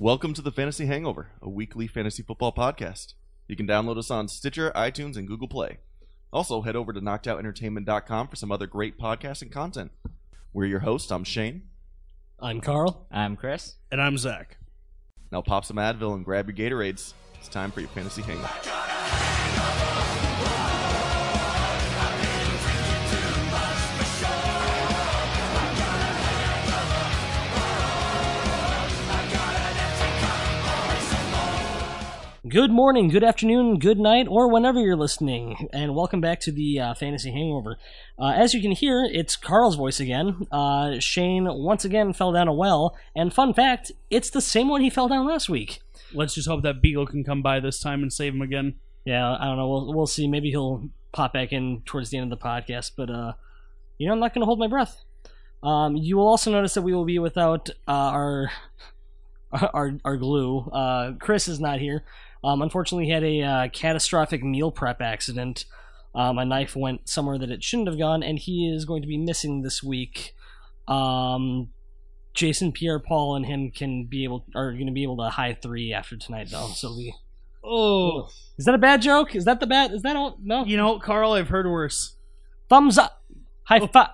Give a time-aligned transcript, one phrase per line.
[0.00, 3.14] Welcome to the Fantasy Hangover, a weekly fantasy football podcast.
[3.48, 5.78] You can download us on Stitcher, iTunes, and Google Play.
[6.32, 9.90] Also, head over to knockedoutentertainment.com for some other great podcasting content.
[10.52, 11.10] We're your hosts.
[11.10, 11.62] I'm Shane.
[12.38, 13.08] I'm Carl.
[13.10, 13.74] I'm Chris.
[13.90, 14.58] And I'm Zach.
[15.32, 17.14] Now pop some Advil and grab your Gatorades.
[17.34, 19.97] It's time for your fantasy hangover.
[32.48, 36.80] Good morning, good afternoon, good night, or whenever you're listening, and welcome back to the
[36.80, 37.78] uh, Fantasy Hangover.
[38.18, 40.46] Uh, as you can hear, it's Carl's voice again.
[40.50, 44.80] Uh, Shane once again fell down a well, and fun fact, it's the same one
[44.80, 45.80] he fell down last week.
[46.14, 48.76] Let's just hope that Beagle can come by this time and save him again.
[49.04, 49.68] Yeah, I don't know.
[49.68, 50.26] We'll we'll see.
[50.26, 53.32] Maybe he'll pop back in towards the end of the podcast, but uh,
[53.98, 55.02] you know, I'm not going to hold my breath.
[55.62, 58.50] Um, you will also notice that we will be without uh, our
[59.52, 60.60] our our glue.
[60.72, 62.04] Uh, Chris is not here.
[62.44, 65.64] Um, unfortunately, he had a uh, catastrophic meal prep accident.
[66.14, 69.08] Um, a knife went somewhere that it shouldn't have gone, and he is going to
[69.08, 70.34] be missing this week.
[70.86, 71.68] Um,
[72.34, 75.92] Jason Pierre-Paul and him can be able are going to be able to high three
[75.92, 76.68] after tonight, though.
[76.68, 77.14] So we
[77.62, 79.34] Oh, is that a bad joke?
[79.34, 79.92] Is that the bad?
[79.92, 80.38] Is that all?
[80.42, 80.64] No.
[80.64, 82.14] you know, Carl, I've heard worse.
[82.68, 83.22] Thumbs up.
[83.64, 84.10] High five.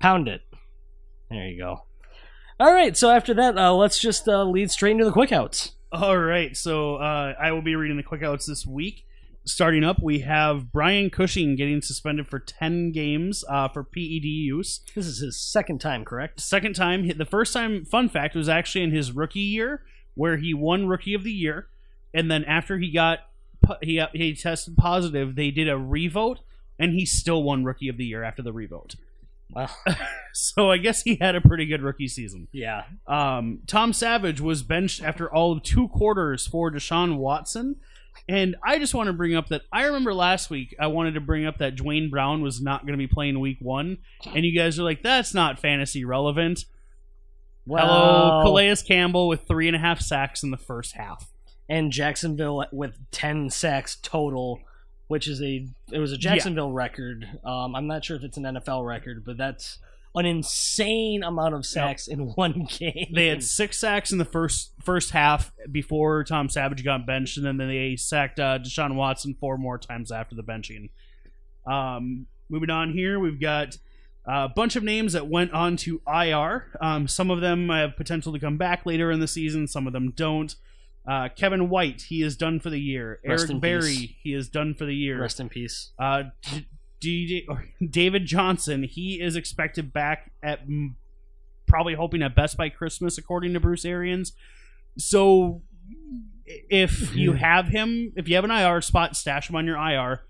[0.00, 0.42] Pound it.
[1.30, 1.84] There you go.
[2.58, 2.96] All right.
[2.96, 5.72] So after that, uh, let's just uh, lead straight into the quick outs.
[5.94, 9.06] All right, so uh, I will be reading the quick outs this week.
[9.44, 14.80] Starting up, we have Brian Cushing getting suspended for 10 games uh, for PED use.
[14.96, 16.40] This is his second time, correct?
[16.40, 19.82] Second time, the first time, fun fact, was actually in his rookie year
[20.16, 21.68] where he won Rookie of the Year.
[22.12, 23.20] And then after he got
[23.80, 26.40] he, he tested positive, they did a revote,
[26.76, 28.96] and he still won Rookie of the Year after the revote.
[29.50, 29.68] Wow.
[30.36, 32.48] So I guess he had a pretty good rookie season.
[32.50, 32.82] Yeah.
[33.06, 37.76] Um, Tom Savage was benched after all of two quarters for Deshaun Watson.
[38.28, 41.20] And I just want to bring up that I remember last week I wanted to
[41.20, 43.98] bring up that Duane Brown was not going to be playing week one.
[44.34, 46.64] And you guys are like, that's not fantasy relevant.
[47.66, 51.30] Hello, Calais Campbell with three and a half sacks in the first half.
[51.68, 54.58] and Jacksonville with ten sacks total,
[55.08, 57.26] which is a it was a Jacksonville record.
[57.44, 59.78] Um, I'm not sure if it's an NFL record, but that's
[60.14, 63.12] an insane amount of sacks in one game.
[63.12, 67.46] They had six sacks in the first first half before Tom Savage got benched, and
[67.46, 70.90] then they sacked uh, Deshaun Watson four more times after the benching.
[71.66, 73.76] Um, moving on here, we've got
[74.26, 76.66] a bunch of names that went on to IR.
[76.80, 79.66] Um, some of them have potential to come back later in the season.
[79.66, 80.54] Some of them don't.
[81.06, 83.20] Uh, Kevin White, he is done for the year.
[83.26, 84.10] Rest Eric Berry, peace.
[84.22, 85.20] he is done for the year.
[85.20, 85.90] Rest in peace.
[85.98, 86.66] Uh, D-
[87.00, 87.48] D-
[87.90, 90.60] David Johnson, he is expected back at
[91.66, 94.32] probably hoping at best by Christmas, according to Bruce Arians.
[94.96, 95.62] So,
[96.46, 100.22] if you have him, if you have an IR spot, stash him on your IR.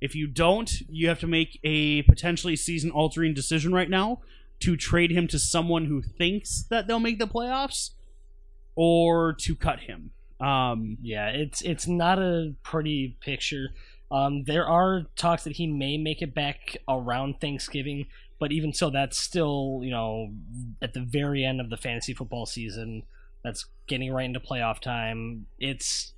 [0.00, 4.20] If you don't, you have to make a potentially season altering decision right now
[4.60, 7.90] to trade him to someone who thinks that they'll make the playoffs
[8.74, 10.10] or to cut him.
[10.40, 13.70] Um, Yeah, it's it's not a pretty picture.
[14.10, 18.06] Um, there are talks that he may make it back around Thanksgiving,
[18.38, 20.32] but even so, that's still you know
[20.82, 23.04] at the very end of the fantasy football season.
[23.44, 25.46] That's getting right into playoff time.
[25.58, 26.12] It's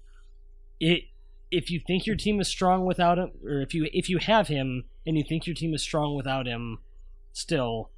[0.80, 1.04] it
[1.50, 4.48] if you think your team is strong without him, or if you if you have
[4.48, 6.78] him and you think your team is strong without him,
[7.32, 7.90] still,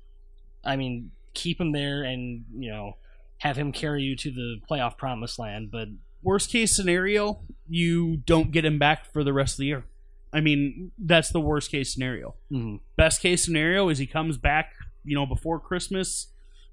[0.65, 2.97] I mean, keep him there and you know
[3.39, 5.71] have him carry you to the playoff promised land.
[5.71, 5.89] But
[6.23, 9.85] worst case scenario, you don't get him back for the rest of the year.
[10.33, 12.35] I mean, that's the worst case scenario.
[12.51, 12.81] mhm.
[12.97, 14.73] Best case scenario is he comes back,
[15.05, 16.29] you know, before Christmas.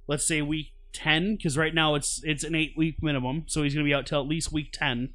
[0.07, 3.73] Let's say week ten, because right now it's it's an eight week minimum, so he's
[3.73, 5.13] going to be out till at least week 10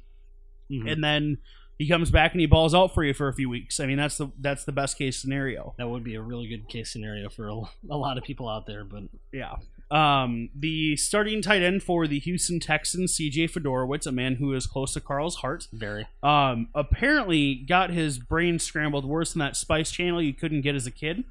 [0.71, 0.91] Mhm.
[0.91, 1.37] and then
[1.77, 3.79] he comes back and he balls out for you for a few weeks.
[3.79, 5.73] I mean, that's the that's the best case scenario.
[5.77, 7.55] That would be a really good case scenario for a,
[7.89, 9.55] a lot of people out there, but Yeah.
[9.91, 14.67] Um, the starting tight end for the Houston Texans, CJ Fiedorowicz, a man who is
[14.67, 16.05] close to Carl's heart, very.
[16.21, 20.85] um, apparently got his brain scrambled worse than that Spice Channel you couldn't get as
[20.85, 21.23] a kid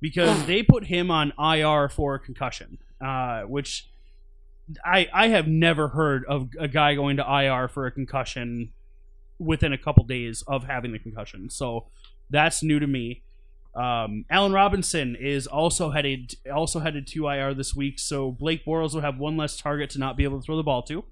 [0.00, 3.88] because they put him on IR for a concussion, uh, which
[4.84, 8.72] I I have never heard of a guy going to IR for a concussion
[9.38, 11.50] within a couple days of having the concussion.
[11.50, 11.86] So
[12.30, 13.22] that's new to me.
[13.78, 18.92] Um, Allen Robinson is also headed also headed to IR this week, so Blake Bortles
[18.94, 21.04] will have one less target to not be able to throw the ball to.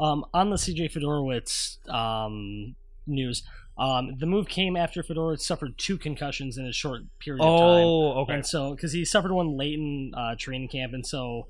[0.00, 2.74] Um, on the CJ Fiedorowicz um,
[3.06, 3.44] news,
[3.78, 7.84] um, the move came after Fiedorowicz suffered two concussions in a short period of time.
[7.84, 8.34] Oh, okay.
[8.34, 11.46] And so, because he suffered one late in uh, training camp, and so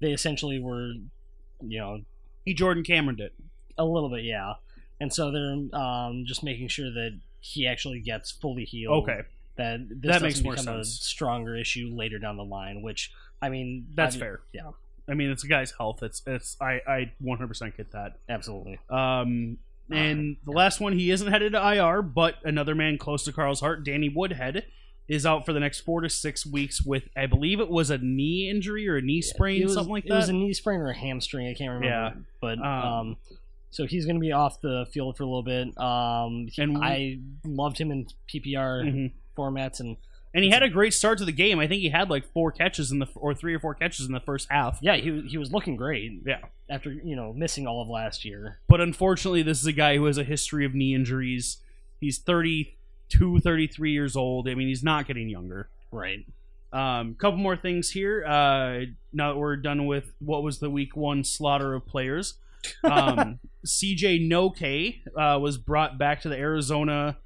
[0.00, 0.92] they essentially were,
[1.60, 2.00] you know,
[2.44, 3.32] He Jordan Cameron did.
[3.76, 4.54] a little bit, yeah.
[5.00, 9.02] And so they're um, just making sure that he actually gets fully healed.
[9.02, 9.22] Okay,
[9.56, 10.68] That this That makes more sense.
[10.68, 12.82] a stronger issue later down the line.
[12.82, 14.40] Which I mean, that's I- fair.
[14.52, 14.70] Yeah,
[15.08, 16.02] I mean, it's a guy's health.
[16.02, 18.18] It's it's I I 100% get that.
[18.28, 18.78] absolutely.
[18.90, 19.58] Um,
[19.90, 23.60] and the last one, he isn't headed to IR, but another man close to Carl's
[23.60, 24.64] heart, Danny Woodhead,
[25.08, 27.98] is out for the next four to six weeks with, I believe it was a
[27.98, 30.14] knee injury or a knee sprain, was, something like that.
[30.14, 31.46] it was a knee sprain or a hamstring.
[31.48, 31.86] I can't remember.
[31.86, 32.12] Yeah.
[32.40, 33.16] but Um, um,
[33.70, 35.76] so he's going to be off the field for a little bit.
[35.78, 39.12] Um, he- And we- I loved him in PPR Mhm.
[39.34, 39.96] Formats, and
[40.34, 41.58] And he had a great start to the game.
[41.60, 44.12] I think he had like four catches in the or three or four catches in
[44.12, 44.78] the first half.
[44.82, 46.22] yeah, he he was looking great.
[46.26, 46.40] Yeah.
[46.68, 48.58] after you know missing all of last year.
[48.68, 51.58] But unfortunately, this is a guy who has a history of knee injuries.
[52.00, 54.48] He's 32, 33 years old.
[54.48, 55.68] I mean, he's not getting younger.
[55.90, 56.26] Right.
[56.72, 58.24] Um, couple more things here.
[58.24, 62.34] Uh, now that we're done with what was the week one slaughter of players,
[62.82, 67.16] um, CJ Noke uh, was brought back to the Arizona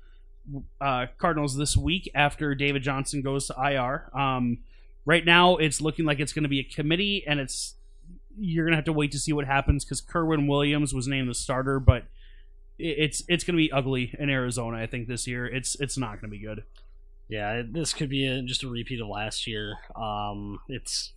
[0.81, 4.11] uh, Cardinals this week after David Johnson goes to IR.
[4.19, 4.59] Um,
[5.05, 7.75] right now, it's looking like it's going to be a committee, and it's
[8.39, 11.29] you're going to have to wait to see what happens because Kerwynn Williams was named
[11.29, 12.05] the starter, but
[12.79, 14.79] it's it's going to be ugly in Arizona.
[14.79, 16.65] I think this year it's it's not going to be good.
[17.29, 19.75] Yeah, this could be a, just a repeat of last year.
[19.95, 21.13] Um, it's,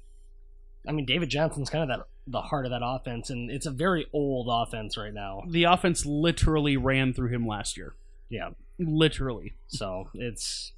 [0.85, 3.71] I mean, David Johnson's kind of that the heart of that offense, and it's a
[3.71, 5.43] very old offense right now.
[5.47, 7.93] The offense literally ran through him last year.
[8.31, 8.49] Yeah,
[8.79, 9.53] Literally.
[9.67, 10.71] so it's,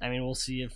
[0.00, 0.74] I mean, we'll see if,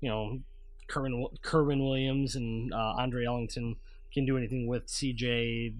[0.00, 0.40] you know,
[0.88, 3.76] Kerwynn Kerwynn Williams and uh, Andre Ellington
[4.12, 5.74] can do anything with CJ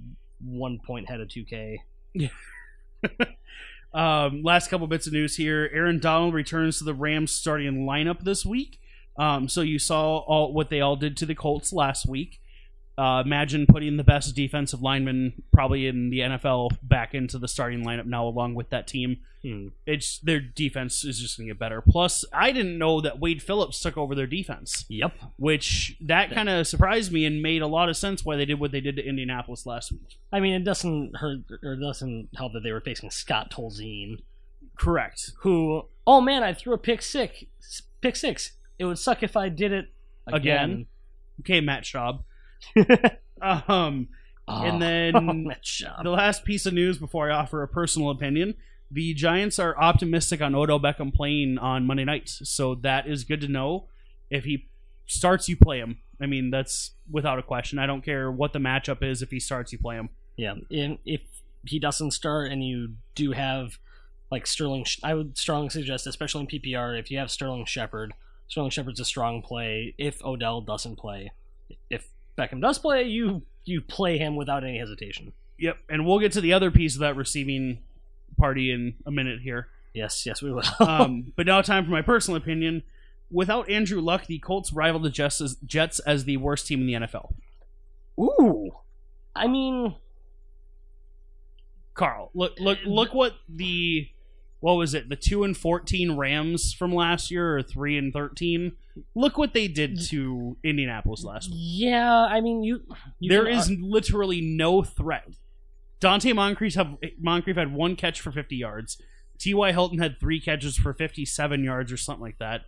[0.44, 1.82] one point head of two K.
[3.92, 5.68] Um, last couple bits of news here.
[5.72, 8.80] Aaron Donald returns to the Rams starting lineup this week.
[9.16, 12.40] Um, so you saw all what they all did to the Colts last week.
[12.98, 17.82] Uh, imagine putting the best defensive lineman probably in the NFL back into the starting
[17.84, 19.18] lineup now, along with that team.
[19.42, 19.68] Hmm.
[19.86, 21.80] It's their defense is just going to get better.
[21.80, 25.14] Plus, I didn't know that Wade Phillips took over their defense, Yep.
[25.38, 28.60] which that kind of surprised me and made a lot of sense why they did
[28.60, 30.18] what they did to Indianapolis last week.
[30.30, 34.16] I mean, it doesn't hurt or doesn't help that they were facing Scott Tolzien.
[34.76, 35.32] Correct.
[35.40, 37.44] who oh man i threw a pick six
[38.00, 39.88] pick six it would suck if i did it
[40.26, 40.86] again,
[41.40, 42.22] Okay, Matt Schaub.
[43.42, 44.08] um,
[44.48, 45.12] Oh, And then-
[45.62, 46.02] Schaub.
[46.02, 48.54] the last piece of news before I offer a personal opinion:
[48.90, 53.40] the Giants are optimistic on Odell Beckham playing on Monday nights, so that is good
[53.42, 53.86] to know.
[54.28, 54.68] If he
[55.06, 55.98] starts, you play him.
[56.20, 57.78] I mean, that's without a question.
[57.78, 59.22] I don't care what the matchup is.
[59.22, 60.08] If he starts, you play him.
[60.36, 61.20] yeah and if
[61.66, 63.78] he doesn't start and you do have
[64.32, 68.14] like sterling i would strongly suggest especially in ppr if you have sterling shepard
[68.48, 71.30] sterling shepard's a strong play if odell doesn't play
[72.40, 76.40] beckham does play you you play him without any hesitation Yep, and we'll get to
[76.40, 77.80] the other piece of that receiving
[78.38, 79.68] party in a minute here.
[79.92, 82.82] yes yes we will Um, but now, time for my personal opinion.
[83.30, 86.86] Without Andrew Luck, the Colts rival the Jets as, Jets as the worst team in
[86.86, 87.32] the NFL.
[88.18, 88.70] ooh
[89.36, 89.94] i mean
[91.94, 94.08] Carl, look, look, look what the
[94.60, 95.08] what was it?
[95.08, 98.72] The two and fourteen Rams from last year, or three and thirteen.
[99.14, 101.58] Look what they did to Indianapolis last week.
[101.58, 102.82] yeah i mean you,
[103.18, 105.28] you There can uh, literally no threat.
[106.00, 109.00] Donte Moncrief have Moncrief had one catch for fifty yards.
[109.38, 109.72] T.Y.
[109.72, 112.62] Hilton had three catches for fifty-seven yards or something like that.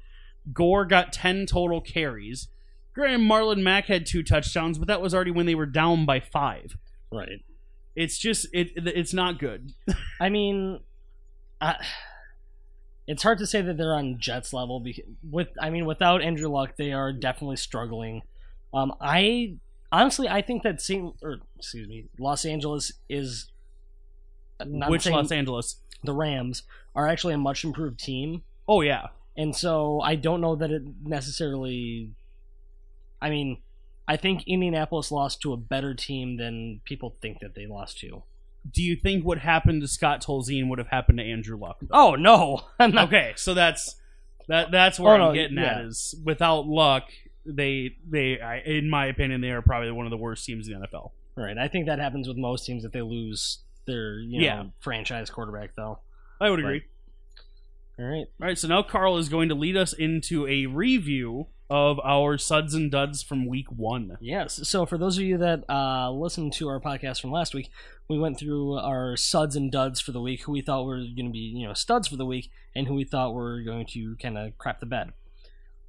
[0.52, 2.48] Gore got ten total carries.
[2.94, 6.20] Granted, Marlon Mack had two touchdowns, but that was already when they were down by
[6.20, 6.76] five.
[7.10, 7.40] right
[7.94, 8.70] It's just it.
[8.76, 9.72] It's not good.
[10.20, 10.80] I mean,
[11.62, 11.76] I,
[13.06, 14.80] it's hard to say that they're on Jets level.
[14.80, 18.22] Because with I mean, without Andrew Luck, they are definitely struggling.
[18.74, 19.54] Um, I
[19.90, 23.50] honestly, I think that Saint or excuse me, Los Angeles is
[24.64, 25.76] not Which Los Angeles?
[26.04, 26.64] the Rams
[26.94, 29.08] are actually a much improved team, Oh yeah.
[29.36, 32.10] and so I don't know that it necessarily.
[33.20, 33.62] I mean,
[34.08, 38.24] I think Indianapolis lost to a better team than people think that they lost to.
[38.70, 41.78] Do you think what happened to Scott Tolzien would have happened to Andrew Luck?
[41.90, 43.96] Oh no, okay, so that's
[44.48, 44.70] that.
[44.70, 47.04] That's where Oh, I'm no, getting at is without Luck,
[47.44, 50.78] they they I, in my opinion they are probably one of the worst teams in
[50.80, 51.10] the NFL.
[51.36, 51.56] Right.
[51.58, 54.64] I think that happens with most teams if they lose their you know, Yeah.
[54.80, 55.98] franchise quarterback, though.
[56.40, 56.82] I would agree.
[57.98, 58.26] All right.
[58.40, 62.36] All right, so now Carl is going to lead us into a review of our
[62.36, 64.18] suds and duds from week one.
[64.20, 64.60] Yes.
[64.68, 67.70] So for those of you that uh, listened to our podcast from last week,
[68.08, 71.26] we went through our suds and duds for the week, who we thought were going
[71.26, 74.16] to be you know studs for the week, and who we thought were going to
[74.16, 75.12] kind of crap the bed.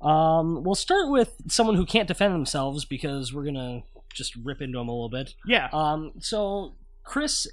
[0.02, 3.84] Um, we'll start with someone who can't defend themselves because we're gonna
[4.14, 5.34] just rip into them a little bit.
[5.46, 7.48] Yeah, Um, so Chris,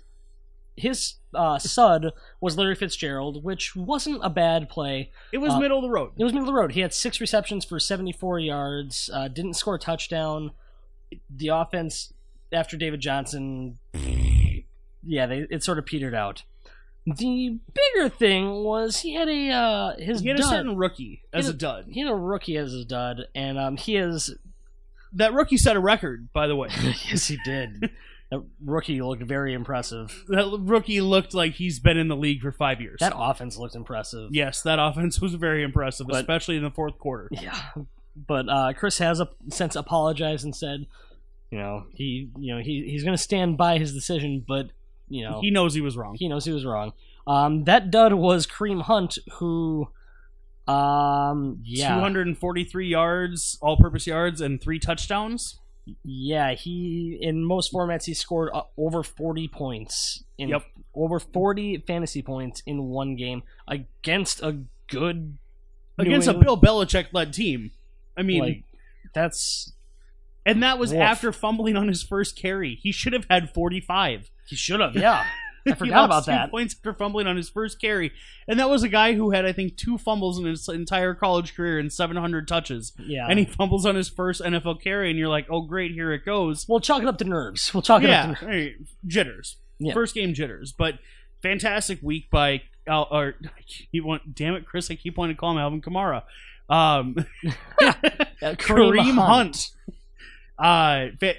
[0.76, 5.10] his uh, sud was Larry Fitzgerald, which wasn't a bad play.
[5.32, 6.12] it was uh, middle of the road.
[6.16, 6.72] It was middle of the road.
[6.72, 9.10] He had six receptions for 74 yards.
[9.12, 10.52] Uh, didn't score a touchdown.
[11.28, 12.12] The offense
[12.52, 13.78] after David Johnson,
[15.02, 16.44] yeah, they, it sort of petered out.
[17.06, 21.46] The bigger thing was he had a uh, his He had a certain rookie as
[21.46, 21.86] He a dud.
[21.88, 24.34] he had a rookie as a dud, and um, he is
[25.14, 26.68] That rookie set a record, by the way.
[27.08, 27.90] yes, he did.
[28.30, 30.24] That rookie looked very impressive.
[30.28, 32.98] that rookie looked like he's been in the league for five years.
[33.00, 34.30] That offense looked impressive.
[34.32, 37.28] yes, that offense was very impressive, But- especially in the fourth quarter.
[37.32, 37.58] Yeah,
[38.28, 40.86] but uh, Chris has a, since apologized and said,
[41.50, 44.66] you know, he, you know, he he's going to stand by his decision, but
[45.08, 46.14] you know, He knows he was wrong.
[46.16, 46.92] he knows he was wrong.
[47.26, 49.88] Um, that dud was Kareem Hunt, who,
[50.68, 55.58] um, yeah, 243 yards, all-purpose yards, and three touchdowns.
[56.04, 60.62] Yeah, he in most formats he scored uh, over forty points in Yep.
[60.94, 65.38] over forty fantasy points in one game against a good
[65.98, 67.70] against a Bill Belichick-led team.
[68.16, 68.64] I mean, like
[69.14, 69.72] that's
[70.46, 71.00] and that was Woof.
[71.00, 72.78] after fumbling on his first carry.
[72.82, 74.30] He should have had 45.
[74.46, 75.24] he should have, yeah.
[75.66, 76.50] I He forgot about that.
[76.50, 78.12] Points after fumbling on his first carry,
[78.48, 81.54] and that was a guy who had, I think, two fumbles in his entire college
[81.54, 82.92] career and 700 touches.
[82.98, 86.12] Yeah, And he fumbles on his first NFL carry, and you're like, "Oh, great, here
[86.12, 87.72] it goes." We'll chalk it up to nerves.
[87.74, 88.90] We'll chalk it yeah, up to nerves.
[89.06, 89.56] jitters.
[89.78, 89.94] Yeah.
[89.94, 90.98] First game jitters, but
[91.42, 93.34] fantastic week by Al, or
[93.66, 96.22] keep want, damn it, Chris, I keep wanting to call him Alvin Kamara.
[96.68, 97.16] Um,
[98.42, 99.70] Uh, Kareem Hunt.
[100.58, 101.34] Uh, fa-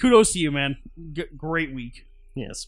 [0.00, 0.76] kudos to you, man.
[1.12, 2.06] G- great week.
[2.34, 2.66] Yes.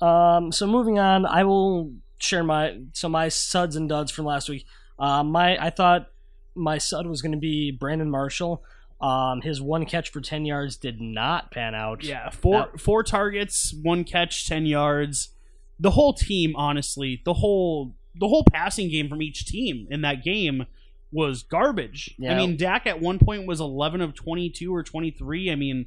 [0.00, 4.48] Um, so moving on, I will share my so my suds and duds from last
[4.48, 4.66] week.
[4.98, 6.08] Uh, my I thought
[6.54, 8.62] my sud was going to be Brandon Marshall.
[9.00, 12.02] Um, his one catch for ten yards did not pan out.
[12.02, 15.30] Yeah, four four targets, one catch, ten yards.
[15.78, 20.24] The whole team, honestly, the whole the whole passing game from each team in that
[20.24, 20.66] game
[21.12, 22.14] was garbage.
[22.32, 25.50] I mean, Dak at one point was eleven of twenty two or twenty three.
[25.50, 25.86] I mean,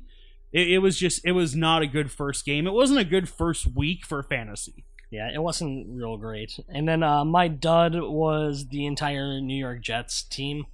[0.51, 2.67] it, it was just it was not a good first game.
[2.67, 4.83] It wasn't a good first week for fantasy.
[5.09, 6.59] yeah, it wasn't real great.
[6.69, 10.65] And then uh, my dud was the entire New York Jets team.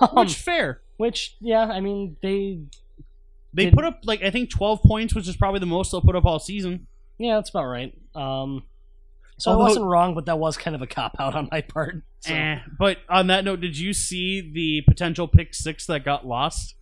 [0.00, 0.80] Um, Which fair.
[0.96, 2.60] which, yeah, I mean they
[3.54, 6.00] They did- put up like I think twelve points, which is probably the most they'll
[6.00, 6.86] put up all season.
[7.18, 7.92] Yeah, that's about right.
[8.14, 8.64] Um,
[9.38, 11.60] so Although- I wasn't wrong, but that was kind of a cop out on my
[11.60, 12.02] part.
[12.20, 12.34] So.
[12.34, 12.58] Eh.
[12.78, 16.74] But on that note, did you see the potential pick six that got lost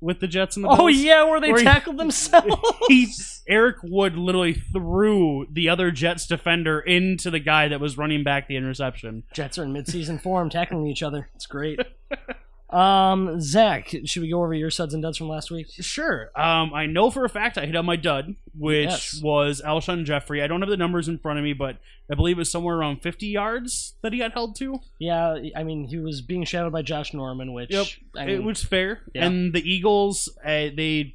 [0.00, 2.54] with the Jets and the Oh yeah, where they Where he- tackled themselves.
[2.88, 3.08] he
[3.48, 8.48] Eric Wood literally threw the other Jets defender into the guy that was running back
[8.48, 9.22] the interception.
[9.32, 11.28] Jets are in mid-season form, tackling each other.
[11.34, 11.80] It's great.
[12.68, 15.68] Um, Zach, should we go over your suds and duds from last week?
[15.70, 16.30] Sure.
[16.34, 19.20] Um, I know for a fact I hit on my dud, which Yes.
[19.22, 20.42] was Alshon Jeffery.
[20.42, 21.76] I don't have the numbers in front of me, but
[22.10, 24.80] I believe it was somewhere around 50 yards that he got held to.
[24.98, 27.86] Yeah, I mean he was being shadowed by Josh Norman, which Yep.
[28.16, 29.02] I mean, it was fair.
[29.14, 29.26] Yeah.
[29.26, 31.14] And the Eagles, uh, they,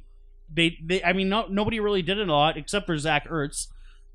[0.52, 1.02] they, they.
[1.04, 3.66] I mean, no, nobody really did it a lot except for Zach Ertz,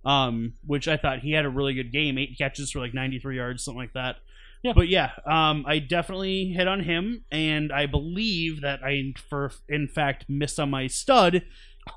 [0.05, 2.17] um, which I thought he had a really good game.
[2.17, 4.17] Eight catches for like 93 yards, something like that.
[4.63, 4.73] Yeah.
[4.75, 9.87] But yeah, um, I definitely hit on him, and I believe that I, for in
[9.87, 11.43] fact, missed on my stud.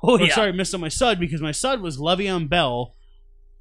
[0.03, 2.95] oh yeah, sorry, missed on my stud because my stud was Le'Veon Bell,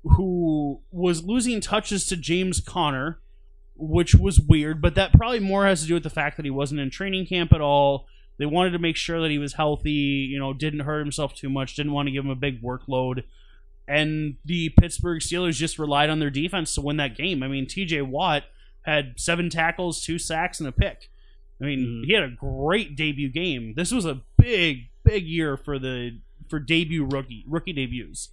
[0.04, 3.20] who was losing touches to James Conner,
[3.74, 4.80] which was weird.
[4.80, 7.26] But that probably more has to do with the fact that he wasn't in training
[7.26, 8.06] camp at all.
[8.38, 11.50] They wanted to make sure that he was healthy, you know, didn't hurt himself too
[11.50, 13.24] much, didn't want to give him a big workload.
[13.86, 17.42] And the Pittsburgh Steelers just relied on their defense to win that game.
[17.42, 18.44] I mean, TJ Watt
[18.82, 21.10] had seven tackles, two sacks, and a pick.
[21.60, 22.06] I mean, Mhm.
[22.06, 23.74] he had a great debut game.
[23.74, 26.18] This was a big, big year for the
[26.48, 28.30] for debut rookie rookie debuts.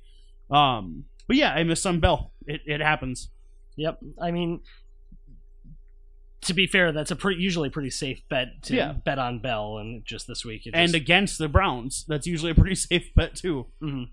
[0.49, 2.31] Um, but yeah, I missed on Bell.
[2.47, 3.29] It, it happens.
[3.75, 3.99] Yep.
[4.19, 4.61] I mean,
[6.41, 8.93] to be fair, that's a pretty usually pretty safe bet to Yeah.
[8.93, 12.55] bet on Bell, and just this week, it And against the Browns, that's usually a
[12.55, 13.67] pretty safe bet too.
[13.81, 14.09] Mhm.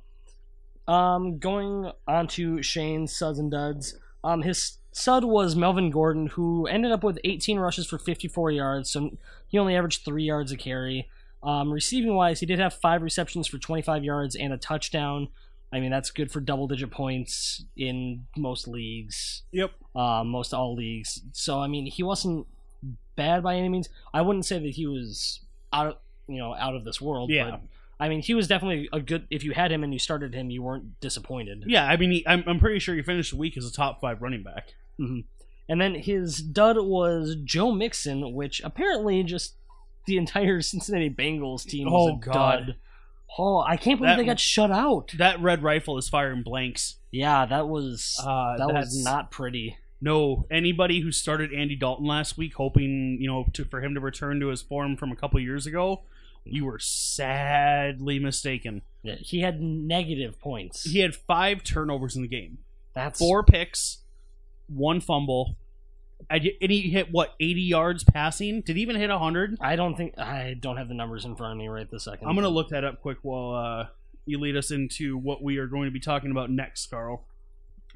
[0.87, 3.99] Um, going on to Shane's suds and duds.
[4.23, 8.89] Um, his sud was Melvin Gordon, who ended up with 18 rushes for 54 yards,
[8.91, 9.11] so
[9.49, 11.09] he only averaged three yards a carry.
[11.43, 15.29] Um, receiving wise, he did have five receptions for 25 yards and a touchdown.
[15.73, 19.73] I mean, that's good for double digit points in most leagues, Yep.
[19.97, 21.23] uh, most all leagues.
[21.33, 22.47] So, I mean, he wasn't
[23.17, 23.89] bad by any means.
[24.15, 25.41] I wouldn't say that he was
[25.73, 25.97] out of,
[26.29, 27.31] you know, out of this world.
[27.31, 27.51] Yeah.
[27.51, 27.61] But,
[27.99, 29.27] I mean, he was definitely a good.
[29.31, 31.65] If you had him and you started him, you weren't disappointed.
[31.67, 34.01] Yeah, I mean, he, I'm, I'm pretty sure he finished the week as a top
[34.01, 34.75] five running back.
[34.99, 39.57] And then his dud was Joe Mixon, which apparently just
[40.07, 42.67] the entire Cincinnati Bengals team was Oh, a God.
[42.67, 42.77] dud.
[43.39, 45.13] Oh, I can't believe That- they got shut out.
[45.19, 46.97] That red rifle is firing blanks.
[47.11, 49.77] Yeah, that was Uh, that was not pretty.
[50.01, 54.01] No, anybody who started Andy Dalton last week, hoping you know to, for him to
[54.01, 56.03] return to his form from a couple years ago,
[56.45, 58.83] you were sadly mistaken.
[59.03, 60.83] Yeah, He had negative points.
[60.85, 62.59] He had five turnovers in the game,
[62.95, 64.03] That's four picks,
[64.69, 65.57] one fumble,
[66.31, 68.61] and he hit what eighty yards passing.
[68.63, 69.57] Did he even hit hundred?
[69.61, 72.29] I don't think I don't have the numbers in front of me right this second.
[72.29, 73.87] I'm gonna look that up quick while uh,
[74.27, 77.27] you lead us into what we are going to be talking about next, Carl.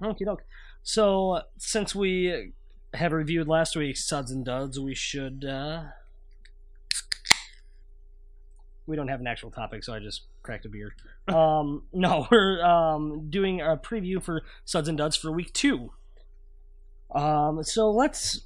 [0.03, 0.43] Okie doke.
[0.83, 2.53] So since we
[2.95, 5.45] have reviewed last week's suds and duds, we should.
[5.45, 5.85] uh
[8.87, 10.95] We don't have an actual topic, so I just cracked a beer.
[11.29, 15.93] um, no, we're um, doing a preview for suds and duds for week two.
[17.15, 18.43] Um, so let's.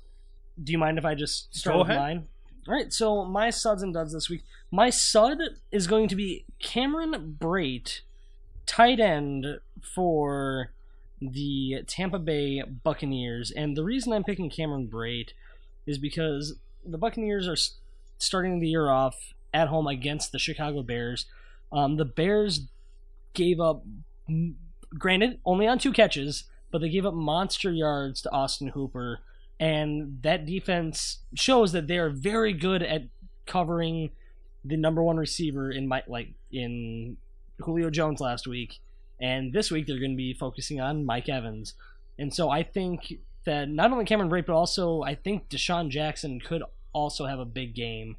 [0.62, 2.00] Do you mind if I just start Go with ahead.
[2.00, 2.28] mine?
[2.69, 2.92] All right.
[2.92, 4.42] So my suds and duds this week.
[4.71, 5.38] My sud
[5.71, 8.00] is going to be Cameron Brate,
[8.66, 9.47] tight end
[9.83, 10.71] for
[11.21, 13.50] the Tampa Bay Buccaneers.
[13.50, 15.31] And the reason I'm picking Cameron Brate
[15.87, 17.57] is because the Buccaneers are
[18.19, 21.26] starting the year off at home against the Chicago Bears.
[21.73, 22.66] Um, the Bears
[23.35, 23.85] gave up,
[24.97, 29.21] granted, only on two catches, but they gave up monster yards to Austin Hooper.
[29.61, 33.05] And that defense shows that they are very good at
[33.47, 34.11] covering
[34.64, 37.17] the number one receiver in my like in
[37.61, 38.81] Julio Jones last week,
[39.21, 41.75] and this week they're going to be focusing on Mike Evans.
[42.19, 43.14] And so I think
[43.45, 46.62] that not only Cameron Brate, but also I think DeSean Jackson could
[46.93, 48.17] also have a big game.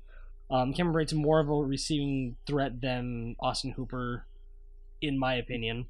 [0.50, 4.25] Um, Cameron Brate's more of a receiving threat than Austin Hooper,
[5.01, 5.88] in my opinion.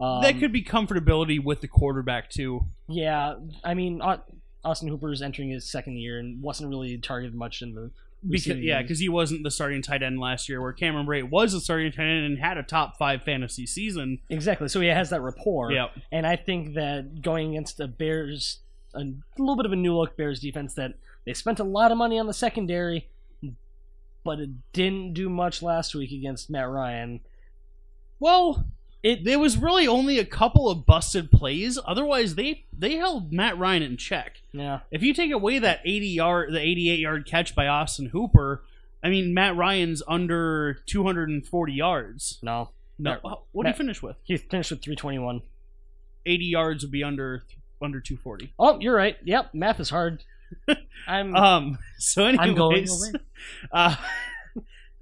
[0.00, 2.66] Um, that could be comfortability with the quarterback too.
[2.88, 3.34] yeah.
[3.62, 4.00] I mean,
[4.64, 7.90] Austin Hooper is entering his second year and wasn't really targeted much in the
[8.28, 11.52] Because yeah, because he wasn't the starting tight end last year, where Cameron Brate was
[11.52, 14.18] the starting tight end and had a top five fantasy season.
[14.28, 14.68] exactly.
[14.68, 15.72] So he has that rapport.
[15.72, 18.60] Yeah, And I think that going against the Bears,
[18.94, 19.04] a
[19.38, 22.18] little bit of a new look Bears defense that they spent a lot of money
[22.18, 23.08] on the secondary,
[24.24, 27.20] but it didn't do much last week against Matt Ryan.
[28.18, 28.66] well,
[29.02, 31.78] It there was really only a couple of busted plays.
[31.86, 34.42] Otherwise, they they held Matt Ryan in check.
[34.52, 38.06] yeah, If you take away that eighty yard, the eighty eight yard catch by Austin
[38.06, 38.62] Hooper,
[39.02, 42.38] I mean Matt Ryan's under two hundred and forty yards.
[42.42, 44.16] no, No, Matt- what did he finish with?
[44.24, 45.40] he finished with 321.
[46.26, 47.44] Eighty yards would be under
[47.80, 48.52] under two forty.
[48.58, 49.16] Oh, you're right.
[49.24, 50.22] Yep, math is hard.
[51.06, 51.78] I'm Um.
[51.98, 53.12] So, anyways, I'm going over.
[53.72, 53.96] Uh,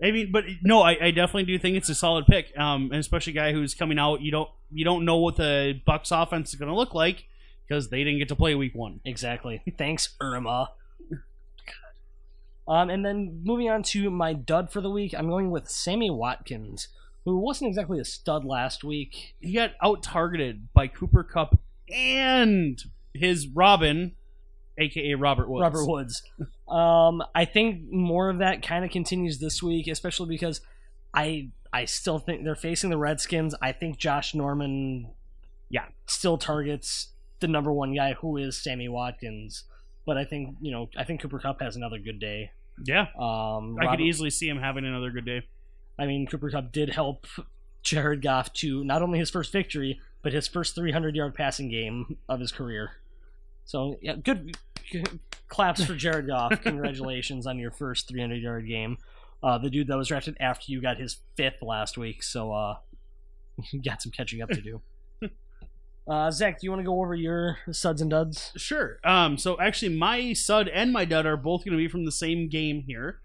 [0.02, 2.56] I mean, but no, I, I definitely do think it's a solid pick.
[2.56, 4.20] Um, and especially a guy who's coming out.
[4.20, 7.24] You don't you don't know what the Bucks offense is going to look like
[7.66, 9.00] because they didn't get to play week one.
[9.04, 9.62] Exactly.
[9.76, 10.70] Thanks, Irma.
[12.68, 16.10] Um, and then moving on to my dud for the week, I'm going with Sammy
[16.10, 16.88] Watkins,
[17.24, 19.34] who wasn't exactly a stud last week.
[19.40, 21.58] He got out targeted by Cooper Kupp
[21.90, 22.78] and
[23.14, 24.12] his Robin,
[24.76, 25.62] aka Robert Woods.
[25.62, 26.22] Robert Woods.
[26.70, 30.60] Um, I think more of that kind of continues this week, especially because
[31.14, 33.54] I I still think they're facing the Redskins.
[33.60, 35.10] I think Josh Norman,
[35.68, 39.64] yeah, still targets the number one guy who is Sammy Watkins.
[40.06, 42.50] But I think you know I think Cooper Kupp has another good day.
[42.84, 45.42] Yeah, Um, I could easily see him having another good day.
[45.98, 47.26] I mean, Cooper Kupp did help
[47.82, 52.18] Jared Goff to not only his first victory, but his first 300 yard passing game
[52.28, 52.92] of his career.
[53.64, 54.56] So, yeah, good
[55.48, 56.60] claps for Jared Goff.
[56.62, 58.98] Congratulations on your first 300 yard game.
[59.42, 62.76] Uh, the dude that was drafted after you got his fifth last week, so uh,
[63.70, 64.80] you got some catching up to do.
[66.08, 68.50] Uh, Zach, do you want to go over your suds and duds?
[68.56, 68.98] Sure.
[69.04, 72.12] Um, so actually, my sud and my dud are both going to be from the
[72.12, 73.20] same game here.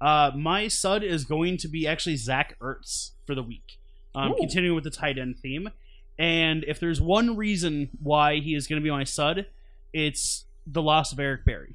[0.00, 3.78] Uh, my sud is going to be actually Zach Ertz for the week.
[4.14, 4.36] Um, Ooh.
[4.36, 5.70] continuing with the tight end theme,
[6.16, 9.46] and if there's one reason why he is going to be my sud,
[9.92, 11.74] it's the loss of Eric Berry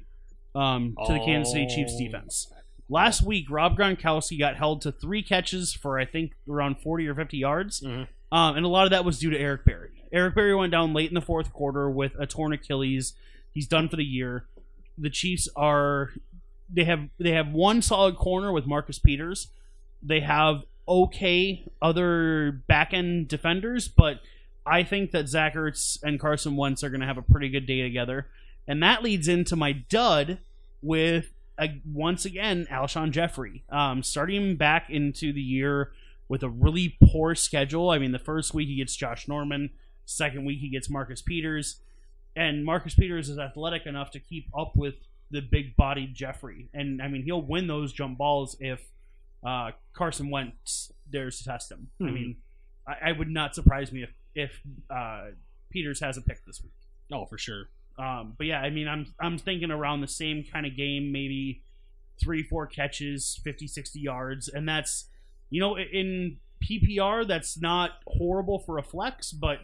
[0.54, 1.98] um, to the Kansas City Chiefs Oh.
[1.98, 2.52] defense.
[2.88, 7.14] Last week, Rob Gronkowski got held to three catches for I think around 40 or
[7.14, 7.80] 50 yards.
[7.80, 8.06] Mhm.
[8.30, 9.90] Um, and a lot of that was due to Eric Berry.
[10.12, 13.14] Eric Berry went down late in the fourth quarter with a torn Achilles.
[13.52, 14.46] He's done for the year.
[14.98, 16.12] The Chiefs are
[16.72, 19.48] they have they have one solid corner with Marcus Peters.
[20.02, 24.20] They have okay other back end defenders, but
[24.66, 27.66] I think that Zach Ertz and Carson Wentz are going to have a pretty good
[27.66, 28.28] day together,
[28.66, 30.38] and that leads into my dud
[30.82, 35.92] with uh, once again Alshon Jeffery, um, starting back into the year
[36.28, 37.90] with a really poor schedule.
[37.90, 39.70] I mean, the first week he gets Josh Norman,
[40.04, 41.80] second week he gets Marcus Peters,
[42.34, 44.94] and Marcus Peters is athletic enough to keep up with
[45.30, 46.68] the big bodied Jeffery.
[46.74, 48.80] And I mean, he'll win those jump balls if
[49.46, 51.88] uh, Carson Wentz dares to test him.
[52.00, 52.14] I Mhm.
[52.14, 52.36] mean,
[52.86, 55.26] I, I would not surprise me if if uh,
[55.70, 56.72] Peters has a pick this week.
[57.12, 57.68] Oh, for sure.
[57.98, 61.62] Um, but yeah, I mean, I'm I'm thinking around the same kind of game, maybe
[62.20, 65.08] three, four catches, 50, 60 yards, and that's
[65.50, 69.58] you know in PPR that's not horrible for a flex, but,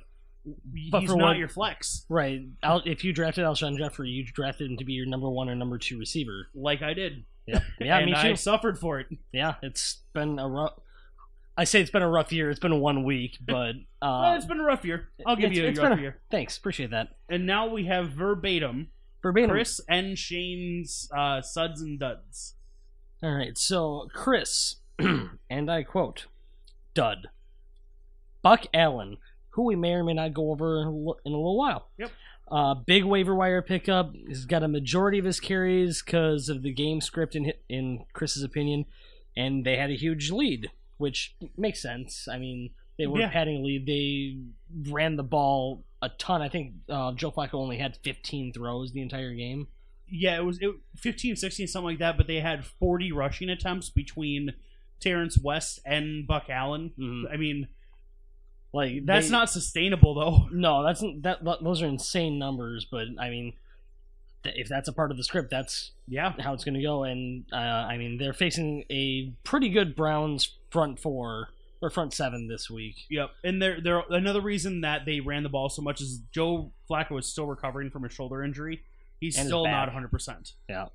[0.90, 2.42] But he's for not what- your flex Right.
[2.62, 5.78] If you drafted Alshon Jeffery, you drafted him to be your number one or number
[5.78, 6.48] two receiver.
[6.54, 7.24] like I did.
[7.46, 9.06] Yeah, yeah, and me I suffered for it.
[9.32, 10.74] Yeah, it's been a rough.
[11.60, 12.48] I say it's been a rough year.
[12.50, 15.08] It's been one week, but well, uh, it's been a rough year.
[15.26, 16.20] I'll give it's- you a it's rough been a- year.
[16.30, 17.08] thanks, appreciate that.
[17.28, 18.88] And now we have verbatim
[19.22, 19.50] Verbatim.
[19.50, 22.54] Chris and Shane's uh, suds and duds.
[23.22, 24.76] All right, so Chris,
[25.50, 26.26] and I quote,
[26.94, 27.26] "Dud."
[28.42, 29.18] Buck Allen,
[29.50, 31.88] who we may or may not go over in a li- in a little while.
[31.98, 32.10] Yep.
[32.50, 34.14] Uh, big waiver wire pickup.
[34.26, 38.42] He's got a majority of his carries because of the game script, in in Chris's
[38.42, 38.86] opinion,
[39.36, 42.28] and they had a huge lead, which makes sense.
[42.28, 43.30] I mean, they were Yeah.
[43.30, 43.86] padding a lead.
[43.86, 44.38] They
[44.90, 46.42] ran the ball a ton.
[46.42, 49.68] I think uh, Joe Flacco only had 15 throws the entire game.
[50.12, 53.90] Yeah, it was it, 15, 16, something like that, but they had 40 rushing attempts
[53.90, 54.54] between
[54.98, 56.92] Terrence West and Buck Allen.
[56.98, 57.32] Mhm.
[57.32, 57.68] I mean,
[58.72, 60.48] Like that's they- not sustainable, though.
[60.52, 61.38] No, that's that.
[61.62, 63.54] Those are insane numbers, but I mean,
[64.44, 66.32] if that's a part of the script, that's Yeah.
[66.38, 67.04] how it's going to go.
[67.04, 71.48] And uh, I mean, they're facing a pretty good Browns front four
[71.82, 72.96] or front seven this week.
[73.10, 73.30] Yep.
[73.44, 77.18] And they're, they're, another reason that they ran the ball so much is Joe Flacco
[77.18, 78.82] is still recovering from a shoulder injury.
[79.20, 80.52] He's And still not 100%.
[80.68, 80.86] Yeah.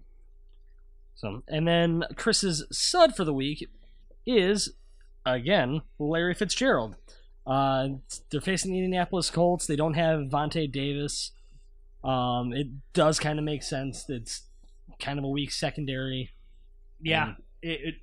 [1.15, 3.67] So, and then Chris's sud for the week
[4.25, 4.73] is
[5.25, 6.95] again Larry Fitzgerald.
[7.47, 7.87] Uh,
[8.31, 9.65] they're facing the Indianapolis Colts.
[9.67, 11.31] They don't have Vontae Davis.
[12.05, 14.05] Um, it does kind of make sense.
[14.09, 14.43] It's
[14.99, 16.31] kind of a weak secondary.
[17.01, 17.23] Yeah.
[17.23, 17.95] Um, it, it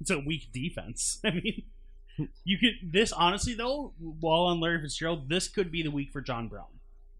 [0.00, 1.20] It's a weak defense.
[1.24, 1.62] I mean,
[2.44, 6.20] you could, this honestly, though, while on Larry Fitzgerald, this could be the week for
[6.20, 6.66] John Brown.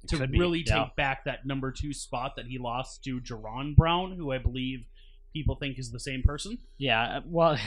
[0.08, 0.84] to Could be, really yeah.
[0.84, 4.84] take back that number two spot that he lost to Jaron Brown, who I believe
[5.32, 6.58] people think is the same person.
[6.78, 7.58] Yeah, well,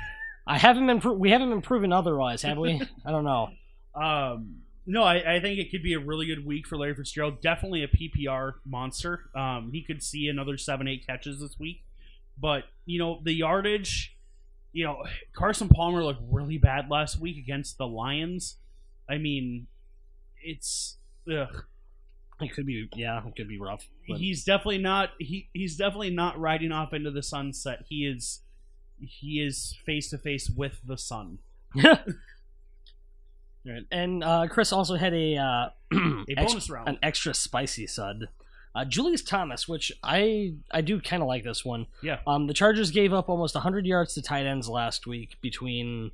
[0.46, 1.00] I haven't been.
[1.00, 2.80] Pro- we haven't been proven otherwise, have we?
[3.04, 3.48] I don't know.
[3.94, 7.42] Um, no, I, I think it could be a really good week for Larry Fitzgerald.
[7.42, 9.28] Definitely a PPR monster.
[9.36, 11.84] Um, he could see another seven, eight catches this week.
[12.40, 14.16] But you know the yardage.
[14.72, 15.04] You know
[15.36, 18.56] Carson Palmer looked really bad last week against the Lions.
[19.10, 19.66] I mean,
[20.42, 20.96] it's
[21.30, 21.64] ugh.
[22.40, 22.88] It could be.
[22.94, 23.86] Yeah, it could be rough.
[24.08, 27.84] but- he's definitely not he he's definitely not riding off into the sunset.
[27.88, 28.40] He is
[29.00, 31.40] he is face to face with the sun.
[33.66, 33.84] Right.
[33.90, 35.68] And uh, Chris also had a uh,
[36.28, 36.88] A bonus round.
[36.88, 38.28] an extra spicy sud.
[38.74, 41.86] Uh, Julius Thomas, which I I do kind of like this one.
[42.02, 42.18] Yeah.
[42.26, 46.12] Um, the Chargers gave up almost 100 yards to tight ends last week between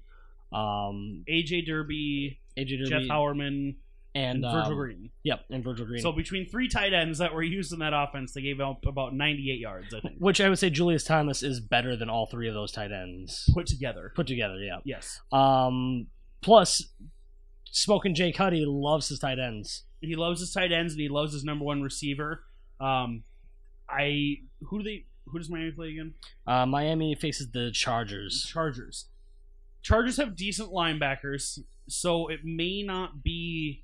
[0.52, 3.74] um, AJ Derby, AJ Jeff Derby Heuerman,
[4.14, 5.10] and and Virgil um, Green.
[5.24, 6.00] Yep, and Virgil Green.
[6.00, 9.14] So between three tight ends that were used in that offense, they gave up about
[9.14, 12.48] 98 yards, I think, which I would say Julius Thomas is better than all three
[12.48, 14.12] of those tight ends put together.
[14.14, 14.56] put together.
[14.58, 14.78] Yeah.
[14.84, 16.06] Yes, Um,
[16.40, 16.82] plus,
[17.74, 19.82] Smoking Jay Cuddy loves his tight ends.
[20.00, 22.44] he loves his tight ends and he loves his number one receiver.
[22.78, 23.24] Um,
[23.88, 26.14] I who do they who does Miami play again?
[26.46, 28.46] Uh, Miami faces the Chargers.
[28.48, 29.06] Chargers.
[29.82, 31.58] Chargers have decent linebackers,
[31.88, 33.82] so it may not be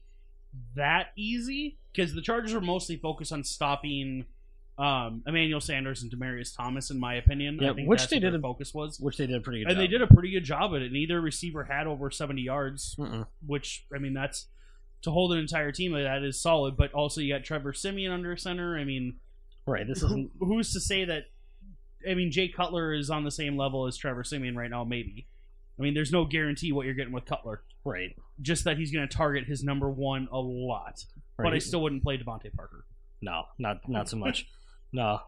[0.77, 4.25] that easy because the Chargers are mostly focused on stopping
[4.81, 7.59] um, Emmanuel Sanders and Demaryius Thomas, in my opinion.
[7.61, 9.61] Yeah, I think which that's they did a- focus was, which they did a pretty
[9.61, 9.83] good and job.
[9.83, 10.91] they did a pretty good job at it.
[10.93, 13.27] Neither receiver had over seventy yards, Mm-mm.
[13.47, 14.47] which I mean that's
[15.03, 16.77] to hold an entire team like that is solid.
[16.77, 18.77] But also you got Trevor Siemian under center.
[18.79, 19.17] I mean,
[19.67, 19.87] Right.
[19.87, 20.31] This who, isn't.
[20.41, 21.25] who's to say that?
[22.09, 24.85] I mean, Jay Cutler is on the same level as Trevor Siemian right now.
[24.85, 25.27] Maybe.
[25.79, 27.63] I mean, there's no guarantee what you're getting with Cutler.
[27.85, 28.17] Right.
[28.41, 31.05] Just that he's going to target his number one a lot.
[31.37, 32.85] But I still wouldn't play DeVante Parker.
[33.23, 34.47] No, not not so much.
[34.93, 35.21] no.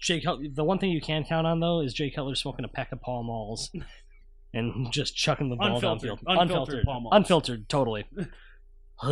[0.00, 2.68] Jay Cutler, the one thing you can count on though is Jay Cutler smoking a
[2.68, 3.70] pack of Pall Malls
[4.54, 6.10] and just chucking the ball Unfiltered.
[6.10, 6.18] downfield.
[6.26, 7.14] Unfiltered Pall Malls.
[7.16, 8.04] Unfiltered, totally.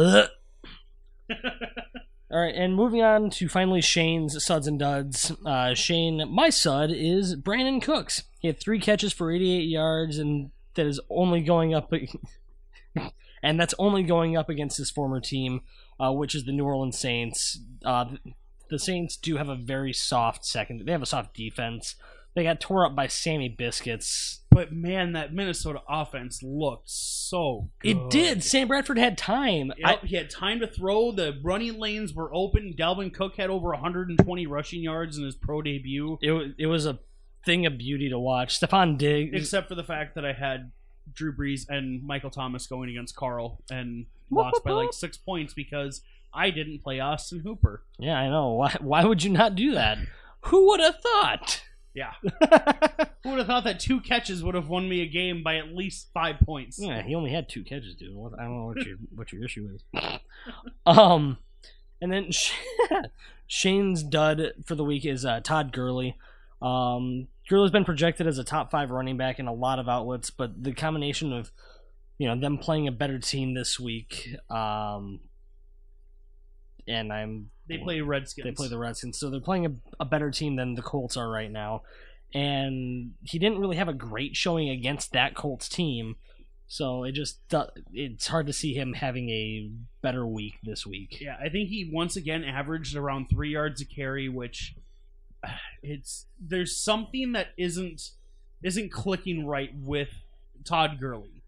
[2.30, 5.32] All right, and moving on to finally Shane's suds and duds.
[5.44, 8.24] Uh, Shane, my sud is Brandin Cooks.
[8.40, 11.92] He had three catches for 88 yards, and that is only going up,
[13.42, 15.60] and that's only going up against his former team,
[16.00, 17.60] uh, which is the New Orleans Saints.
[17.84, 18.06] Uh,
[18.70, 20.84] the Saints do have a very soft second.
[20.86, 21.96] They have a soft defense.
[22.34, 24.40] They got tore up by Sammy Biscuits.
[24.50, 27.96] But man, that Minnesota offense looked so good.
[27.96, 28.44] It did.
[28.44, 29.72] Sam Bradford had time.
[29.84, 31.12] I, he had time to throw.
[31.12, 32.74] The running lanes were open.
[32.76, 36.18] Dalvin Cook had over 120 rushing yards in his pro debut.
[36.20, 36.98] it, it was a
[37.44, 38.58] thing of beauty to watch.
[38.58, 39.34] Stefon Diggs.
[39.34, 40.72] except for the fact that I had
[41.12, 46.00] Drew Brees and Michael Thomas going against Carl and lost by like six points because
[46.34, 47.82] I didn't play Austin Hooper.
[47.98, 48.50] yeah, I know.
[48.52, 48.76] Why?
[48.80, 49.98] Why would you not do that?
[50.42, 51.62] Who would have thought?
[51.94, 52.12] Yeah.
[53.22, 55.74] Who would have thought that two catches would have won me a game by at
[55.74, 56.78] least five points?
[56.78, 58.10] Yeah, he only had two catches, dude.
[58.10, 59.82] I don't know what your what your issue is.
[60.86, 61.38] Um,
[62.02, 62.30] and then
[63.46, 66.16] Shane's dud for the week is uh, Todd Gurley.
[66.60, 70.30] Um, Gurley's been projected as a top five running back in a lot of outlets,
[70.30, 71.50] but the combination of
[72.18, 75.20] you know them playing a better team this week, um,
[76.86, 78.44] and I'm They play Redskins.
[78.44, 81.30] they play the Redskins, so they're playing a, a better team than the Colts are
[81.30, 81.82] right now.
[82.32, 86.16] And he didn't really have a great showing against that Colts team,
[86.66, 87.38] so it just
[87.92, 89.70] it's hard to see him having a
[90.02, 91.18] better week this week.
[91.20, 94.74] Yeah, I think he once again averaged around three yards a carry, which
[95.82, 98.10] it's there's something that isn't
[98.62, 100.08] isn't clicking right with
[100.64, 101.42] Todd Gurley.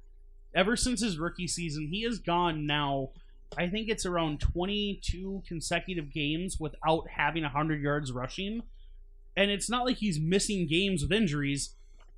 [0.55, 3.11] Ever since his rookie season, he has gone now.
[3.59, 8.62] I think it's around 22 consecutive games without having 100 yards rushing.
[9.37, 11.75] And it's not like he's missing games with injuries.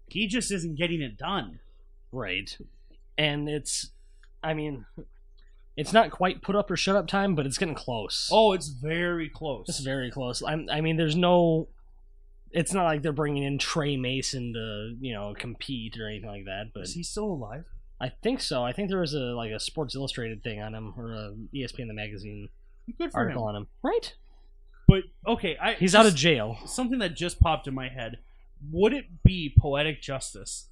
[0.09, 1.61] He just isn't getting it done.
[2.13, 2.57] Right.
[3.17, 3.91] And it's,
[4.43, 4.87] I mean,
[5.79, 8.29] it's not quite put up or shut up time, but it's getting close.
[8.33, 9.69] Oh, it's very close.
[9.69, 10.43] It's very close.
[10.43, 11.69] I'm, I mean, there's no.
[12.51, 16.47] It's not like they're bringing in Tre Mason to you know compete or anything like
[16.47, 16.73] that.
[16.75, 17.65] But Is he still alive?
[18.01, 18.63] I think so.
[18.63, 21.89] I think there was a like a Sports Illustrated thing on him or a ESPN
[21.89, 22.49] the magazine
[22.97, 23.49] Good for article him.
[23.49, 23.67] on him.
[23.83, 24.15] Right?
[24.87, 26.57] But okay, I He's out of jail.
[26.67, 28.19] something that just popped in my head.
[28.71, 30.69] Would it be poetic justice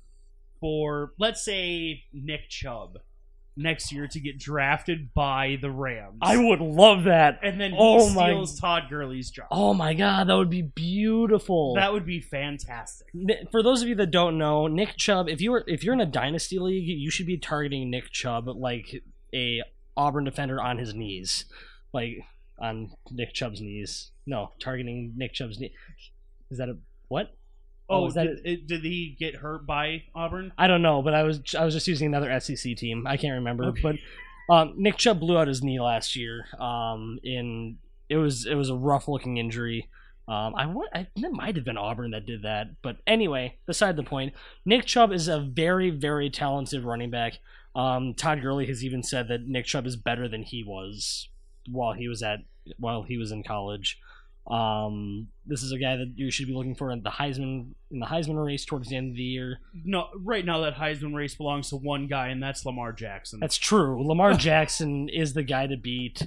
[0.60, 2.98] for let's say Nick Chubb
[3.57, 6.19] next year to get drafted by the Rams?
[6.23, 7.40] I would love that.
[7.42, 9.47] and then he Oh my- steals Todd Gurley's job.
[9.51, 11.75] Oh my god, that would be beautiful.
[11.75, 13.09] That would be fantastic.
[13.51, 16.01] For those of you that don't know, Nick Chubb, if you were if you're in
[16.01, 19.03] a dynasty league, you should be targeting Nick Chubb like
[19.35, 19.62] a
[19.97, 21.47] Auburn defender on his knees,
[21.92, 22.19] like
[22.59, 24.11] on Nick Chubb's knees.
[24.27, 25.73] No, targeting Nick Chubb's knee.
[26.51, 26.77] Is that a
[27.09, 27.35] what?
[27.88, 30.53] Oh, did, it- did he get hurt by Auburn?
[30.59, 33.07] I don't know, but I was I was just using another SEC team.
[33.07, 33.81] I can't remember, Okay.
[33.83, 36.46] but um, Nick Chubb blew out his knee last year.
[36.59, 39.88] Um, in it was it was a rough looking injury.
[40.29, 43.94] Um, I want I, it might have been Auburn that did that, but anyway, beside
[43.96, 44.35] the point.
[44.64, 47.38] Nick Chubb is a very very talented running back.
[47.77, 51.29] Um, Todd Gurley has even said that Nick Chubb is better than he was
[51.70, 52.40] while he was at
[52.79, 53.99] while he was in college.
[54.46, 57.98] Um, this is a guy that you should be looking for in the Heisman in
[57.98, 59.59] the Heisman race towards the end of the year.
[59.85, 63.40] No, right now that Heisman race belongs to one guy, and that's Lamar Jackson.
[63.40, 64.06] That's true.
[64.06, 66.26] Lamar Jackson is the guy to beat,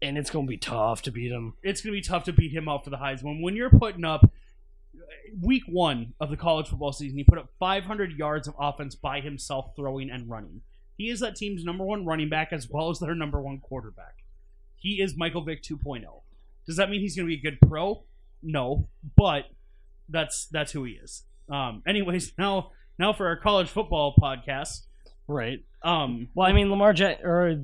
[0.00, 1.54] and it's going to be tough to beat him.
[1.62, 3.42] it's going to be tough to beat him out for the Heisman.
[3.42, 4.30] When you're putting up
[5.40, 9.20] week one of the college football season, he put up 500 yards of offense by
[9.20, 10.62] himself, throwing and running.
[10.96, 14.24] He is that team's number one running back as well as their number one quarterback.
[14.76, 16.04] He is Michael Vick 2.0.
[16.66, 18.04] Does that mean he's going to be a good pro?
[18.42, 19.44] No, but
[20.08, 21.24] that's that's who he is.
[21.50, 24.82] Um, anyways, now now for our college football podcast.
[25.26, 25.64] Right.
[25.82, 27.56] Um, Well, I mean, Lamar Jack or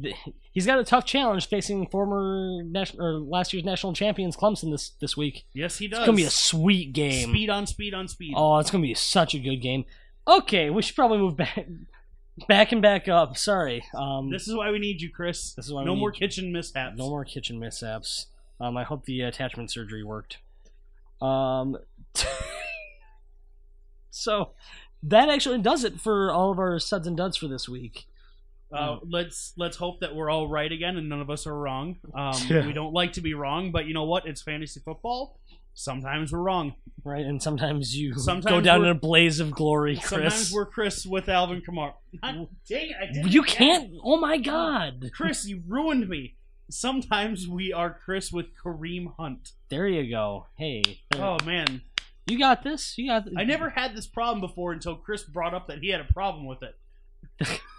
[0.52, 4.90] he's got a tough challenge facing former national or last year's national champions Clemson this
[5.00, 5.44] this week.
[5.52, 6.00] yes, he does.
[6.00, 7.28] It's going to be a sweet game.
[7.30, 8.34] speed on speed on speed.
[8.36, 9.84] Oh, it's going to be such a good game.
[10.26, 11.66] Okay, we should probably move back
[12.48, 13.36] back and back up.
[13.36, 13.84] Sorry.
[13.94, 15.52] Um This is why we need you, Chris.
[15.54, 16.96] This is why no more need kitchen mishaps.
[16.98, 18.26] No more kitchen mishaps.
[18.60, 20.38] Um, I hope the attachment surgery worked.
[21.20, 21.78] Um,
[24.10, 24.50] so
[25.02, 28.06] that actually does it for all of our suds and duds for this week.
[28.72, 31.96] Uh, let's let's hope that we're all right again and none of us are wrong.
[32.14, 32.66] Um, Yeah.
[32.66, 34.26] We don't like to be wrong, but you know what?
[34.26, 35.40] It's fantasy football.
[35.74, 36.74] Sometimes we're wrong.
[37.04, 40.52] Right, and sometimes you sometimes go down in a blaze of glory, Sometimes Chris.
[40.52, 41.94] we're Chris with Alvin Kamara.
[42.22, 42.96] God dang it!
[43.00, 43.90] I did it You can't.
[44.04, 45.10] Oh my God!
[45.14, 46.36] Chris, you ruined me.
[46.70, 49.52] Sometimes we are Chris with Kareem Hunt.
[49.68, 50.46] There you go.
[50.56, 50.82] Hey,
[51.16, 51.82] Oh man,
[52.26, 52.96] you got this.
[52.96, 53.24] You got.
[53.36, 56.46] I never had this problem before until Chris brought up that he had a problem
[56.46, 57.60] with it.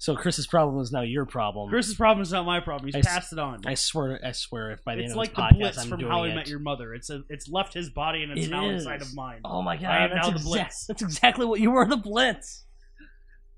[0.00, 1.68] So Chris's problem is now your problem.
[1.70, 2.86] Chris's problem is not my problem.
[2.86, 3.62] He's I s- passed it on.
[3.66, 4.20] I swear.
[4.24, 4.70] I swear.
[4.70, 6.22] If by the it's end like of the this podcast, Blitz I'm from doing How
[6.22, 6.34] I it.
[6.36, 6.94] Met Your Mother.
[6.94, 8.82] It's a, it's left his body and it's It now is.
[8.84, 9.40] inside of mine.
[9.44, 9.86] Oh my god!
[9.86, 10.86] I am that's, now the exact- Blitz.
[10.86, 12.64] that's exactly what you were, the Blitz.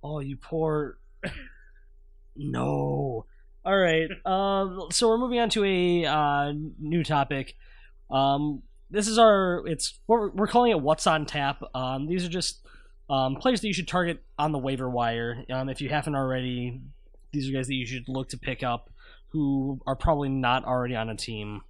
[0.03, 0.97] Oh, you poor.
[2.37, 3.27] no.
[3.65, 4.09] All right.
[4.25, 4.87] Um.
[4.91, 7.57] So we're moving on to a uh, new topic.
[8.11, 8.63] Um.
[8.91, 9.63] This is our.
[9.67, 12.07] It's we're, we're calling it "What's on Tap." Um.
[12.07, 12.67] These are just
[13.09, 15.45] um players that you should target on the waiver wire.
[15.53, 15.69] Um.
[15.69, 16.81] If you haven't already,
[17.33, 18.91] these are guys that you should look to pick up
[19.31, 21.63] who are probably not already on a team.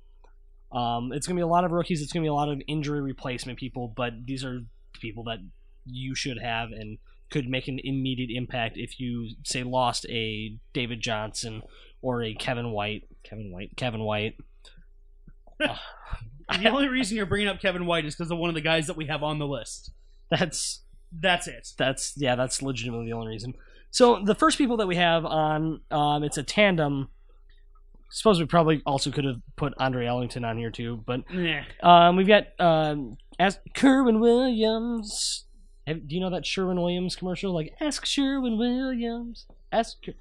[0.72, 2.00] Um, it's going to be a lot of rookies.
[2.00, 4.60] It's going to be a lot of injury replacement people, but these are
[5.00, 5.38] people that
[5.84, 6.98] you should have and
[7.30, 11.62] could make an immediate impact if you say lost a David Johnson
[12.02, 13.04] or a Kevin White.
[13.22, 13.76] Kevin White.
[13.76, 14.36] Kevin White.
[15.58, 18.86] the only reason you're bringing up Kevin White is because of one of the guys
[18.86, 19.92] that we have on the list.
[20.30, 21.68] That's That's it.
[21.76, 23.54] that's yeah, that's legitimately the only reason.
[23.90, 27.08] So the first people that we have on, um, it's a tandem.
[28.12, 31.62] Suppose we probably also could have put Andre Ellington on here too, but Nah.
[31.82, 35.44] um, we've got um, ask Kerwynn Williams.
[35.90, 37.52] Have, do you know that Sherwin Williams commercial?
[37.52, 39.46] Like ask Sherwin Williams.
[39.72, 40.02] Ask.
[40.04, 40.14] Ker-"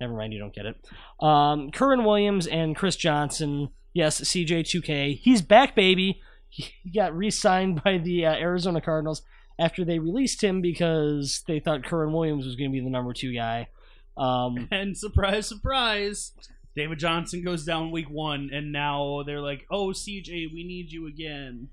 [0.00, 0.76] Never mind, you don't get it.
[1.20, 3.70] Um, Kerwynn Williams and Chris Johnson.
[3.92, 5.18] Yes, CJ2K.
[5.18, 6.20] He's back, baby.
[6.48, 9.22] He got re-signed by the uh, Arizona Cardinals
[9.58, 13.12] after they released him because they thought Kerwynn Williams was going to be the number
[13.12, 13.68] two guy.
[14.16, 16.32] Um, And surprise, surprise,
[16.76, 21.06] David Johnson goes down week one, and now they're like, "Oh, CJ, we need you
[21.08, 21.68] again."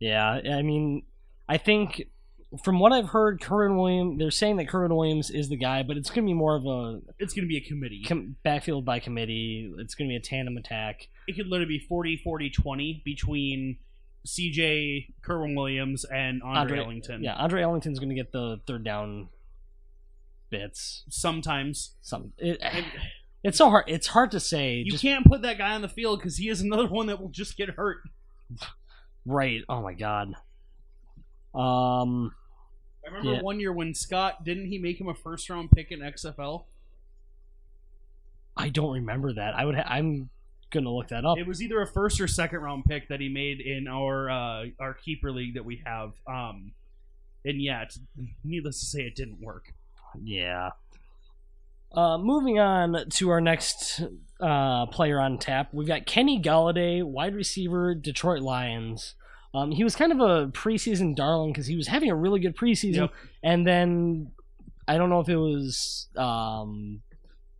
[0.00, 1.04] yeah, I mean,
[1.48, 2.08] I think
[2.62, 5.96] from what I've heard, Kerwynn Williams, they're saying that Kerwynn Williams is the guy, but
[5.96, 8.02] it's going to be more of a It's going to be a committee.
[8.06, 9.72] com- backfield by committee.
[9.78, 11.08] It's going to be a tandem attack.
[11.26, 13.78] it could literally be 40, 40, 20 between
[14.26, 17.24] CJ, Kerwynn Williams, and Andre, Andre- Ellington.
[17.24, 19.28] Yeah, Andre Ellington's going to get the third down
[20.50, 21.04] bits.
[21.08, 22.84] Sometimes Some it, And
[23.42, 23.84] it's so hard.
[23.88, 24.74] It's hard to say.
[24.76, 27.20] you just can't put that guy on the field because he is another one that
[27.20, 27.98] will just get hurt.
[29.24, 29.62] right.
[29.68, 30.34] Oh my god.
[31.54, 32.32] Um.
[33.04, 33.42] I remember Yeah.
[33.42, 36.66] one year when Scott didn't he make him a first round pick in XFL?
[38.56, 39.54] I don't remember that.
[39.54, 39.76] I would.
[39.76, 40.28] Ha- I'm
[40.70, 41.38] gonna look that up.
[41.38, 44.64] It was either a first or second round pick that he made in our uh,
[44.78, 46.12] our keeper league that we have.
[46.26, 46.72] Um,
[47.44, 47.98] and yeah, it's,
[48.44, 49.72] needless to say, it didn't work.
[50.22, 50.70] Yeah.
[51.90, 54.00] Uh, moving on to our next
[54.40, 59.14] uh, player on tap, we've got Kenny Golladay, wide receiver, Detroit Lions.
[59.54, 62.56] Um, he was kind of a preseason darling because he was having a really good
[62.56, 63.12] preseason, Yep.
[63.42, 64.30] and then
[64.88, 67.02] I don't know if it was um,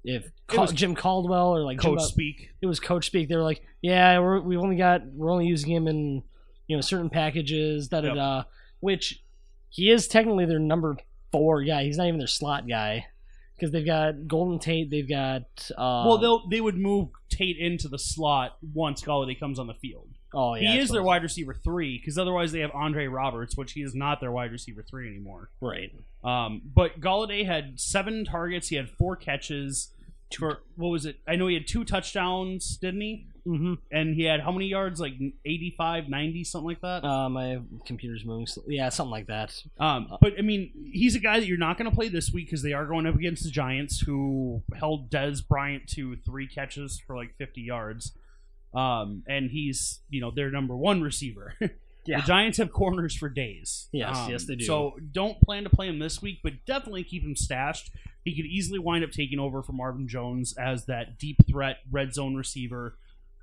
[0.05, 2.51] if Cal- was Jim Caldwell or like Jim, Coach speak.
[2.63, 3.29] it was coach speak.
[3.29, 6.23] They were like, "Yeah, we're, we've only got we're only using him in
[6.67, 8.17] you know certain packages." Da da Yep.
[8.17, 8.43] da.
[8.81, 9.23] Which
[9.69, 10.97] he is technically their number
[11.31, 11.85] four guy.
[11.85, 13.07] He's not even their slot guy
[13.55, 14.91] because they've got Golden Tate.
[14.91, 15.43] They've got
[15.77, 19.75] uh, well, they'll they would move Tate into the slot once Golladay comes on the
[19.75, 20.09] field.
[20.35, 23.73] Oh yeah, he is their wide receiver three because otherwise they have Andre Roberts, which
[23.73, 25.51] he is not their wide receiver three anymore.
[25.61, 25.93] right.
[26.25, 28.69] Um, but Golladay had seven targets.
[28.69, 29.93] He had four catches.
[30.39, 31.17] For what was it?
[31.29, 33.27] I know he had two touchdowns, didn't he?
[33.47, 33.75] Mm-hmm.
[33.91, 35.01] And he had how many yards?
[35.01, 35.15] Like
[35.45, 37.05] 85, 90, something like that.
[37.05, 38.47] Uh, my computer's moving.
[38.67, 39.55] Yeah, something like that.
[39.79, 42.47] Um, but I mean, he's a guy that you're not going to play this week
[42.47, 47.01] because they are going up against the Giants, who held Dez Bryant to three catches
[47.07, 48.13] for like 50 yards.
[48.75, 51.55] Um, and he's you know their number one receiver.
[52.05, 52.21] Yeah.
[52.21, 53.89] The Giants have corners for days.
[53.93, 54.65] Yes, Um, yes, they do.
[54.65, 57.93] So don't plan to play him this week, but definitely keep him stashed.
[58.25, 62.13] He could easily wind up taking over for Marvin Jones as that deep threat red
[62.13, 62.97] zone receiver.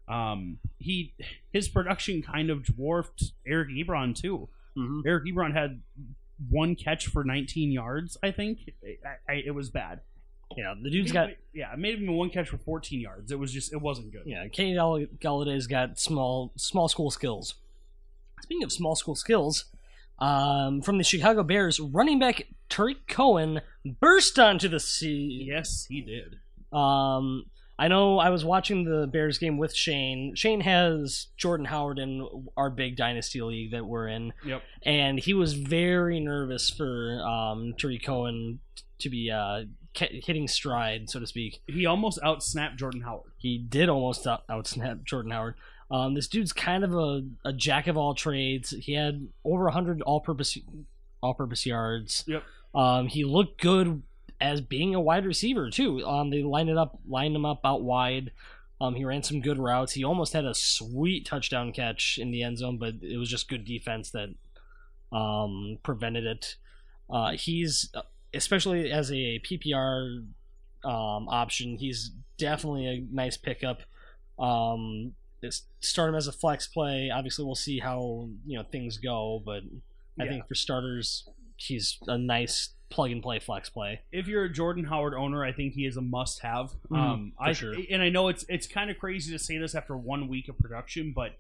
[0.07, 1.13] Um, he
[1.53, 4.49] his production kind of dwarfed Eric Ebron too.
[4.77, 5.07] Mm-hmm.
[5.07, 5.81] Eric Ebron had
[6.49, 8.59] one catch for 19 yards, I think.
[8.83, 10.01] I, I, it was bad.
[10.57, 13.31] Yeah, the dude's got yeah, maybe even one catch for 14 yards.
[13.31, 14.23] It was just it wasn't good.
[14.25, 17.55] Yeah, Kenny Gall- Golladay's got small small school skills.
[18.41, 19.65] Speaking of small school skills,
[20.19, 23.61] um, from the Chicago Bears, running back Tarik Cohen
[23.99, 25.45] burst onto the scene.
[25.45, 26.39] Yes, he did.
[26.75, 27.45] Um,
[27.77, 30.33] I know I was watching the Bears game with Shane.
[30.35, 34.61] Shane has Jordan Howard in our big dynasty league that we're in, Yep.
[34.83, 38.59] and he was very nervous for um, Tarik Cohen
[38.99, 39.63] to be uh,
[39.99, 43.31] hitting stride, so to speak He almost outsnapped Jordan Howard.
[43.37, 45.55] he did almost out, outsnap Jordan Howard.
[45.91, 48.71] Um, this dude's kind of a, a jack of all trades.
[48.71, 50.57] He had over 100 all-purpose
[51.21, 52.23] all-purpose yards.
[52.27, 52.43] Yep.
[52.73, 54.03] Um, he looked good
[54.39, 56.05] as being a wide receiver too.
[56.05, 58.31] Um, they lined it up, lined him up out wide.
[58.81, 59.93] Um, he ran some good routes.
[59.93, 63.49] He almost had a sweet touchdown catch in the end zone, but it was just
[63.49, 64.29] good defense that
[65.11, 66.55] um, prevented it.
[67.09, 67.91] Uh, he's
[68.33, 70.25] especially as a PPR
[70.83, 73.81] um, option, he's definitely a nice pickup.
[74.37, 75.13] Um,
[75.79, 77.09] start him as a flex play.
[77.13, 79.63] Obviously, we'll see how you know things go, but
[80.19, 80.29] I Yeah.
[80.29, 81.27] think for starters,
[81.57, 84.01] he's a nice plug and play flex play.
[84.11, 86.71] if you're a Jordan Howard owner, I think he is a must-have.
[86.89, 87.75] Mhm, um, for I sure.
[87.91, 90.57] and I know it's it's kind of crazy to say this after one week of
[90.57, 91.37] production, but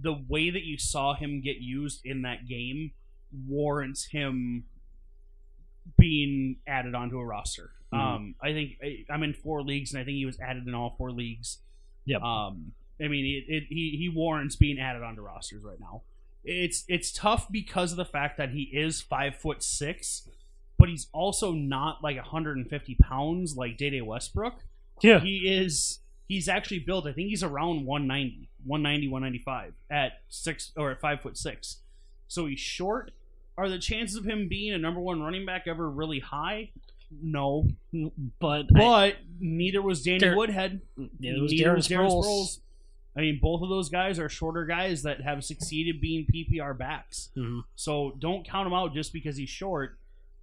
[0.00, 2.92] the way that you saw him get used in that game
[3.46, 4.64] warrants him
[5.96, 7.70] being added onto a roster.
[7.92, 7.98] Mhm.
[7.98, 10.74] Um, I think I, I'm in four leagues, and I think he was added in
[10.74, 11.58] all four leagues.
[12.04, 12.22] Yep.
[12.22, 12.72] Um,
[13.02, 16.02] I mean, it, it, he he warrants being added onto rosters right now.
[16.44, 20.28] It's it's tough because of the fact that he is five foot six,
[20.78, 24.62] but he's also not like 150 pounds like Day Westbrook.
[25.02, 25.20] Yeah.
[25.20, 27.06] He is he's actually built.
[27.06, 31.78] I think he's around 190, 190, 195 at six or at five foot six.
[32.26, 33.12] So he's short.
[33.58, 36.70] Are the chances of him being a number one running back ever really high?
[37.22, 37.66] No,
[38.38, 40.80] But, but neither was Danny Dar- Woodhead.
[40.96, 42.24] it was Neither Darren was Darren Sproles.
[42.24, 42.58] Sproles.
[43.16, 47.30] I mean, both of those guys are shorter guys that have succeeded being PPR backs.
[47.36, 47.64] Mhm.
[47.74, 49.98] So don't count him out just because he's short.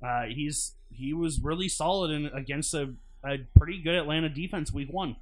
[0.05, 2.93] Uh, he's he was really solid in, against a,
[3.23, 5.15] a pretty good Atlanta defense week one.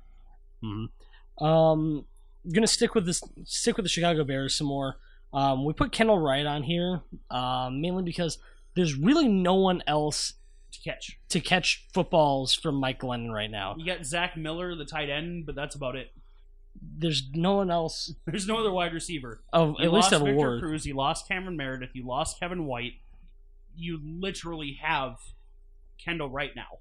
[1.40, 2.06] Um,
[2.52, 3.22] gonna stick with this.
[3.44, 4.98] Stick with the Chicago Bears some more.
[5.34, 8.38] Um, we put Kendall Wright on here, um, mainly because
[8.76, 10.34] there's really no one else
[10.72, 11.20] to catch.
[11.30, 13.76] to catch footballs from Mike Glennon right now.
[13.78, 16.12] You got Zach Miller, the tight end, but that's about it.
[16.82, 19.44] There's no one else There's no other wide receiver.
[19.54, 20.62] of You at least lost of Victor award.
[20.62, 22.94] Cruz, you lost Cameron Meredith, you lost Kevin White.
[23.76, 25.18] You literally have
[26.04, 26.80] Kendall right now.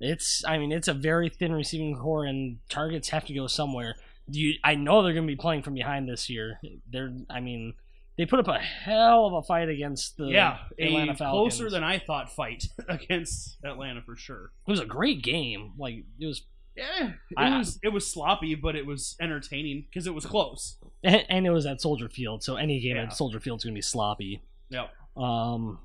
[0.00, 3.94] It's I mean it's a very thin receiving core and targets have to go somewhere.
[4.28, 6.58] You I know they're going to be playing from behind this year.
[6.90, 7.74] They're I mean
[8.16, 11.56] they put up a hell of a fight against the yeah, Atlanta a Falcons.
[11.56, 14.52] closer than I thought fight against Atlanta for sure.
[14.66, 15.72] it was a great game.
[15.76, 16.42] Like it was
[16.76, 20.76] Yeah, it I- was it was sloppy, but it was entertaining because it was close.
[21.02, 23.02] and, and it was at Soldier Field, so any game Yeah.
[23.04, 24.42] at Soldier Field is going to be sloppy.
[24.70, 24.90] Yep.
[25.16, 25.78] Um,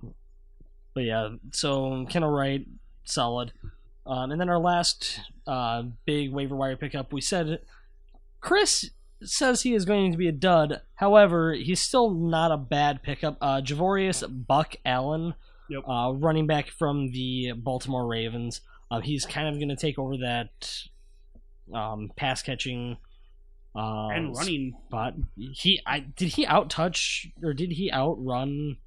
[0.94, 2.66] but yeah, so Kendall Wright,
[3.06, 3.52] solid.
[4.06, 7.60] Um, and then our last uh, big waiver wire pickup, we said
[8.42, 10.82] Chris says he is going to be a dud.
[10.96, 13.38] However, he's still not a bad pickup.
[13.42, 15.34] Uh, Javorius Buck Allen,
[15.70, 15.84] Yep.
[15.88, 18.62] uh, running back from the Baltimore Ravens.
[18.90, 20.74] Uh, he's kind of going to take over that
[21.74, 22.98] um, pass catching
[23.76, 24.74] uh, and running.
[24.88, 25.14] spot.
[25.38, 28.78] He, I did he out touch or did he outrun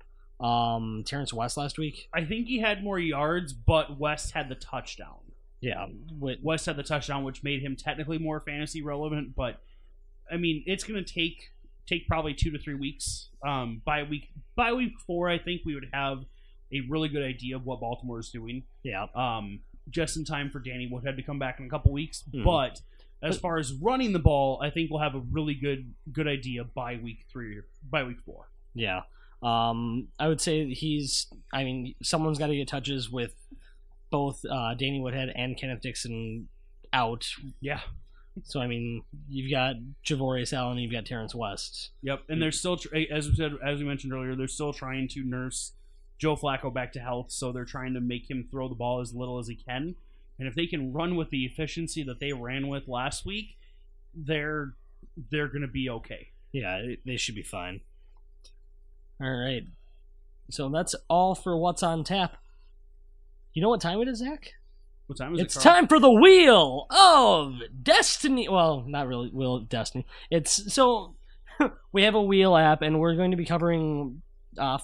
[0.40, 2.08] um Terrence West last week?
[2.12, 5.21] I think he had more yards, but West had the touchdown.
[5.62, 5.86] Yeah,
[6.20, 9.34] West had the touchdown, which made him technically more fantasy relevant.
[9.34, 9.60] But
[10.30, 11.50] I mean, it's going to take
[11.86, 13.28] take probably two to three weeks.
[13.46, 16.24] Um, by week by week four, I think we would have
[16.72, 18.64] a really good idea of what Baltimore is doing.
[18.82, 19.06] yeah.
[19.14, 19.60] Um,
[19.90, 22.22] just in time for Danny Woodhead to come back in a couple weeks.
[22.32, 22.44] Mhm.
[22.44, 22.80] But
[23.20, 26.64] as far as running the ball, I think we'll have a really good good idea
[26.64, 28.48] by week three or by week four.
[28.74, 29.02] Yeah.
[29.42, 31.26] Um, I would say he's.
[31.52, 33.34] I mean, someone's got to get touches with
[34.12, 36.46] both uh, Danny Woodhead and Kenneth Dixon
[36.92, 37.26] out.
[37.60, 37.80] Yeah.
[38.44, 41.90] So I mean, you've got Javorius Allen, you've got Terrence West.
[42.02, 42.78] Yep, and they're still,
[43.10, 45.72] as we said, as we mentioned earlier, they're still trying to nurse
[46.18, 47.32] Joe Flacco back to health.
[47.32, 49.96] So they're trying to make him throw the ball as little as he can.
[50.38, 53.56] And if they can run with the efficiency that they ran with last week,
[54.14, 54.74] they're
[55.30, 56.28] they're going to be okay.
[56.52, 57.80] Yeah, they should be fine.
[59.20, 59.64] All right.
[60.50, 62.36] So that's all for what's on tap.
[63.54, 64.52] You know what time it is, Zach?
[65.06, 65.62] What time is It's it?
[65.62, 65.74] Carl?
[65.74, 68.48] time for the wheel of destiny.
[68.48, 70.06] Well, not really wheel of destiny.
[70.30, 71.16] It's so
[71.92, 74.22] we have a wheel app, and we're going to be covering.
[74.56, 74.78] Uh,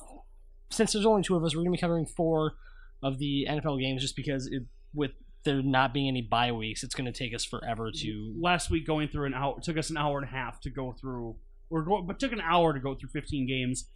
[0.71, 2.55] since there's only two of us, we're going to be covering four
[3.03, 5.13] of the NFL games, just because it, with
[5.45, 8.35] there not being any bye weeks, it's going to take us forever to.
[8.39, 10.95] Last week, going through an hour took us an hour and a half to go
[11.01, 11.37] through,
[11.71, 13.89] or go, but took an hour to go through 15 games.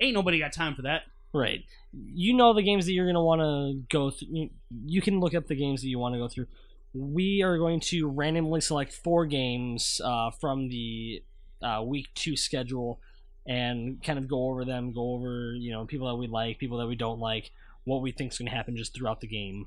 [0.00, 1.02] Ain't nobody got time for that.
[1.36, 1.64] Right.
[1.92, 4.48] You know the games that you're going to want to go through.
[4.86, 6.46] You, can look up the games that you want to go through.
[6.94, 11.22] We are going to randomly select four games uh, from the
[11.62, 13.00] uh, week two schedule
[13.46, 16.78] and kind of go over them, go over, you know, people that we like, people
[16.78, 17.50] that we don't like,
[17.84, 19.66] what we think is going to happen just throughout the game.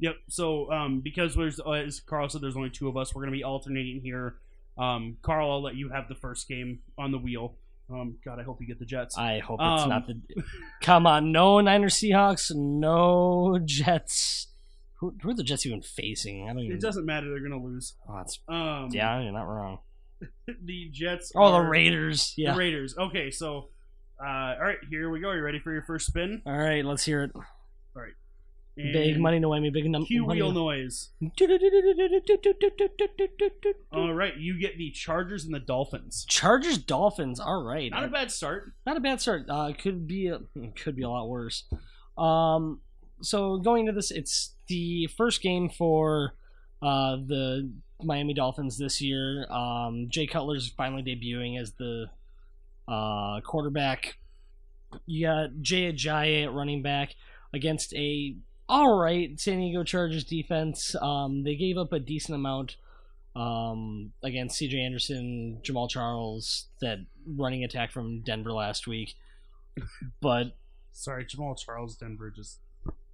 [0.00, 0.16] Yep.
[0.28, 3.14] So um, because there's uh, as Carl said, there's only two of us.
[3.14, 4.36] We're gonna be alternating here.
[4.78, 7.56] Um, Carl, I'll let you have the first game on the wheel.
[7.90, 9.16] Um, God, I hope you get the Jets.
[9.16, 10.20] I hope it's Um, not the.
[10.82, 14.48] Come on, no Niners Seahawks, no Jets.
[15.00, 16.44] Who, who are the Jets even facing?
[16.48, 16.76] I don't even.
[16.76, 17.94] it doesn't matter; they're gonna lose.
[18.08, 19.78] Oh, that's, Um, yeah, you're not wrong.
[20.46, 21.32] The Jets.
[21.36, 22.34] Oh, the are- Raiders.
[22.36, 22.52] Yeah.
[22.52, 22.94] The Raiders.
[22.98, 23.70] Okay, so
[24.22, 25.28] uh, all right, here we go.
[25.28, 26.42] Are You ready for your first spin?
[26.44, 27.30] All right, let's hear it.
[27.34, 27.44] And
[28.92, 29.72] Big money, no whammy.
[29.72, 30.40] Big num- Cue money.
[30.40, 31.10] wheel noise.
[33.92, 36.24] All right, you get the Chargers and the Dolphins.
[36.28, 37.40] Chargers, Dolphins.
[37.40, 38.72] All right, Not a bad start.
[38.86, 39.46] not a bad start.
[39.48, 40.40] Uh, could be a,
[40.76, 41.64] could be a lot worse.
[42.16, 42.80] Um,
[43.20, 46.34] so going into this, it's the first game for
[46.80, 47.72] uh, the
[48.02, 49.44] Miami Dolphins this year.
[49.50, 52.06] Um, Jay Cutler's finally debuting as the
[52.86, 54.18] uh, quarterback.
[55.04, 57.14] You got Jay Ajayi at running back
[57.52, 58.36] against a
[58.68, 60.94] all right San Diego Chargers defense.
[61.00, 62.76] Um, they gave up a decent amount
[63.34, 64.78] um, against C.J.
[64.78, 69.14] Anderson, Jamaal Charles, that running attack from Denver last week.
[70.20, 70.56] But
[70.98, 72.32] Sorry, Jamaal Charles, Denver.
[72.34, 72.58] Just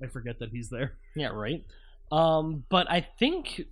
[0.03, 0.95] I forget that he's there.
[1.15, 1.63] yeah, right.
[2.11, 3.67] Um, but I think,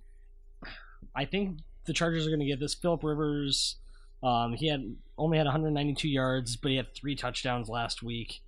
[1.15, 2.75] I think the Chargers are going to get this.
[2.75, 3.77] Philip Rivers,
[4.21, 8.41] um, he had only had 192 yards, but he had three touchdowns last week.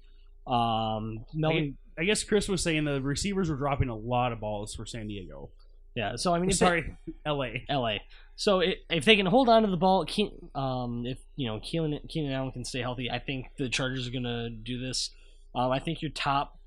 [0.46, 4.76] Um, Melvin, I guess Chris was saying the receivers were dropping a lot of balls
[4.76, 5.50] for San Diego.
[5.96, 6.16] yeah.
[6.18, 7.66] So I mean, if they- Sorry, L.A.
[7.70, 7.98] LA.
[8.36, 11.60] So i if they can hold on to the ball, Keen, um, if you know
[11.64, 15.12] Keenan, Keenan Allen can stay healthy, I think the Chargers are gonna do this.
[15.56, 16.60] Um, I think your top.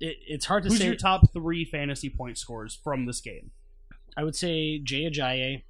[0.00, 0.86] It, it's hard to Who's say.
[0.86, 3.50] your top three fantasy point scores from this game?
[4.16, 5.62] I would say Jay Ajayi,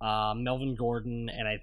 [0.00, 1.62] uh, Melvin Gordon, and I.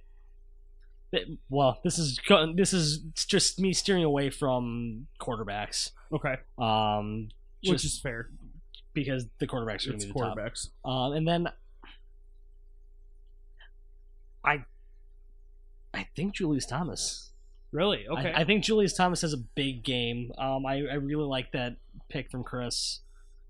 [1.50, 2.20] Well, this is
[2.56, 7.30] this is just me steering away from quarterbacks, Okay, um,
[7.66, 8.30] which is fair.
[8.94, 10.38] because the quarterbacks are going to be the top.
[10.84, 11.48] Um, and then
[14.44, 14.64] I
[15.94, 17.32] I think Julius Thomas.
[17.72, 18.08] Really?
[18.08, 18.32] Okay.
[18.32, 20.32] I, I think Julius Thomas has a big game.
[20.38, 21.76] Um, I, I really like that
[22.08, 23.02] pick from Chris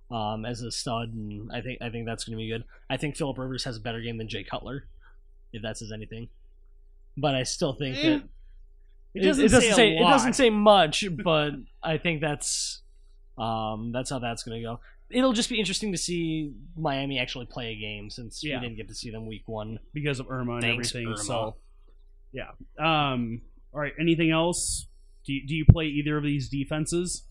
[0.10, 2.64] um, as a stud, and I think I think that's going to be good.
[2.90, 4.88] I think Philip Rivers has a better game than Jay Cutler,
[5.54, 6.30] if that says anything.
[7.18, 8.24] But I still think Eh, that
[9.14, 11.52] it doesn't, doesn't say, say it doesn't say much, but
[11.82, 12.82] I think that's
[13.38, 14.80] um, that's how that's going to go.
[15.10, 18.60] It'll just be interesting to see Miami actually play a game since Yeah.
[18.60, 19.80] we didn't get to see them week one.
[19.94, 21.08] because of Irma and Thanks, everything.
[21.14, 21.18] Irma.
[21.24, 21.56] So,
[22.34, 22.50] yeah.
[22.80, 23.42] Um.
[23.74, 23.94] All right.
[24.00, 24.88] Anything else?
[25.26, 27.24] Do you, do you play either of these defenses?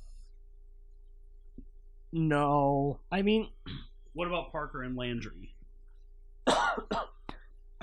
[2.12, 3.48] No, I mean
[4.12, 5.54] What about Parker and Landry?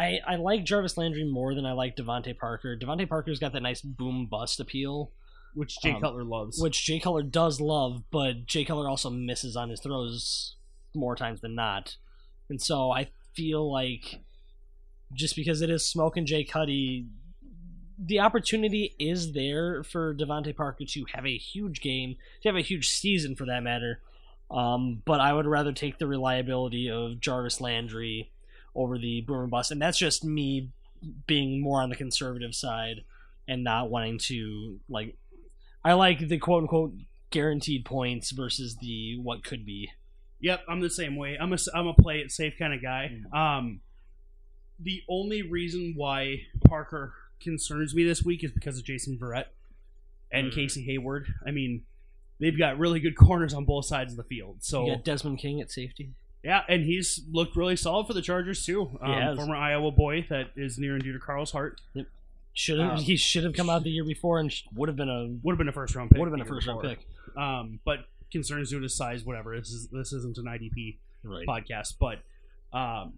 [0.01, 2.75] I, I like Jarvis Landry more than I like DeVante Parker.
[2.75, 5.11] DeVante Parker's got that nice boom bust appeal,
[5.53, 6.59] Which Jay Um, Cutler loves.
[6.61, 10.55] which Jay Cutler does love, but Jay Cutler also misses on his throws
[10.95, 11.95] more times than not.
[12.49, 14.21] And so I feel like
[15.13, 17.07] just because it is Smoke and Jay Cuddy,
[18.03, 22.61] the opportunity is there for DeVante Parker to have a huge game, to have a
[22.61, 24.01] huge season for that matter.
[24.49, 28.31] Um, but I would rather take the reliability of Jarvis Landry
[28.75, 30.69] over the boomer bust, and that's just me
[31.27, 33.03] being more on the conservative side
[33.47, 35.15] and not wanting to like.
[35.83, 36.93] I like the quote unquote
[37.31, 39.91] guaranteed points versus the what could be.
[40.41, 41.37] Yep, I'm the same way.
[41.39, 43.19] I'm a I'm a play it safe kind of guy.
[43.33, 43.37] Mm.
[43.37, 43.81] Um,
[44.79, 49.45] the only reason why Parker concerns me this week is because of Jason Verrett
[50.31, 50.55] and Mm.
[50.55, 51.27] Casey Hayward.
[51.45, 51.83] I mean,
[52.39, 54.57] they've got really good corners on both sides of the field.
[54.63, 56.13] So You got Desmond King at safety.
[56.43, 58.97] Yeah, and he's looked really solid for the Chargers too.
[59.01, 61.79] Um, former Iowa boy that is near and dear to Carl's heart.
[62.53, 65.07] Should have Um, he should have come out the year before and would have been
[65.09, 66.19] a Would have been a first round pick.
[66.19, 66.95] would have been a first round before.
[66.97, 67.37] pick.
[67.37, 67.99] Um, but
[68.31, 69.57] concerns due to size, whatever.
[69.57, 71.45] This is this isn't an IDP Right.
[71.47, 72.19] podcast, but
[72.77, 73.13] um,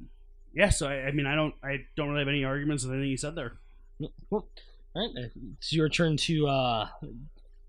[0.54, 0.70] yeah.
[0.70, 3.18] So I, I mean, I don't I don't really have any arguments with anything you
[3.18, 3.54] said there.
[4.30, 4.48] Well,
[4.96, 6.88] all right, it's your turn to uh,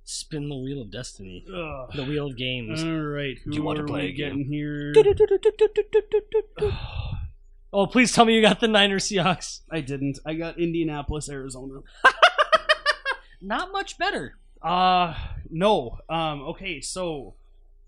[0.05, 1.91] spin the wheel of destiny, Ugh.
[1.95, 2.83] the wheel of games.
[2.83, 4.29] All right, who Do you want to play we a game?
[4.31, 4.93] getting here?
[7.73, 9.61] oh, please tell me you got the Niners Seahawks.
[9.71, 10.19] I didn't.
[10.27, 11.81] I got Indianapolis, Arizona.
[13.41, 14.39] Not much better.
[14.63, 15.15] Uh
[15.51, 15.99] no.
[16.09, 17.35] Um, okay, so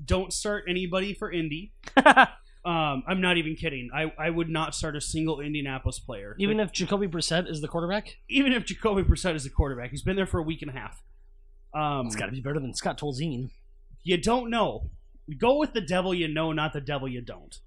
[0.05, 1.73] don't start anybody for Indy.
[2.67, 3.91] Um, I'm not even kidding.
[3.95, 6.35] I, I would not start a single Indianapolis player.
[6.41, 10.03] Even if Jacoby Brissett is the quarterback, even if Jacoby Brissett is the quarterback, he's
[10.03, 11.01] been there for a week and a half.
[11.77, 13.51] Um, it's got to be better than Scott Tolzien.
[14.03, 14.91] you don't know.
[15.39, 17.59] Go with the devil you know, not the devil you don't.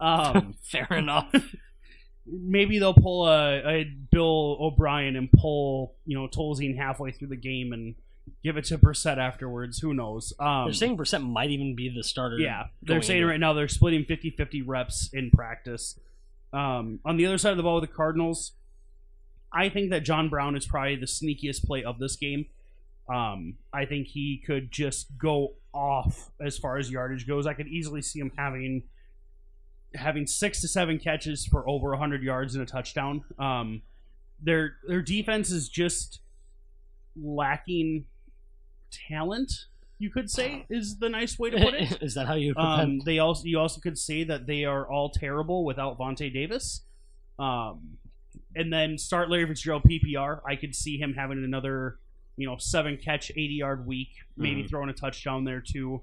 [0.00, 1.32] Um, Fair enough.
[2.26, 7.36] maybe they'll pull a, a Bill O'Brien and pull you know Tolzien halfway through the
[7.36, 7.94] game and
[8.44, 9.78] give it to Brissett afterwards.
[9.78, 10.32] Who knows?
[10.38, 12.38] Um, They're saying Brissett might even be the starter.
[12.38, 15.98] yeah, they're saying right now they're splitting 50-50 reps in practice.
[16.52, 18.52] Um, on the other side of the ball with the Cardinals,
[19.52, 22.46] I think that John Brown is probably the sneakiest play of this game.
[23.12, 27.46] Um, I think he could just go off as far as yardage goes.
[27.46, 28.84] I could easily see him having
[29.94, 33.24] having six to seven catches for over 100 yards and a touchdown.
[33.38, 33.82] Um,
[34.40, 36.20] their their defense is just
[37.20, 38.04] lacking
[39.08, 39.52] talent.
[39.98, 41.98] You could say is the nice way to put it.
[42.00, 45.10] is that how you Um, they also you also could say that they are all
[45.10, 46.84] terrible without Vontae Davis.
[47.38, 47.98] Um,
[48.54, 50.40] and then start Larry Fitzgerald PPR.
[50.46, 51.98] I could see him having another,
[52.40, 56.00] you know, seven catch, eighty yard week, maybe throwing a touchdown there too.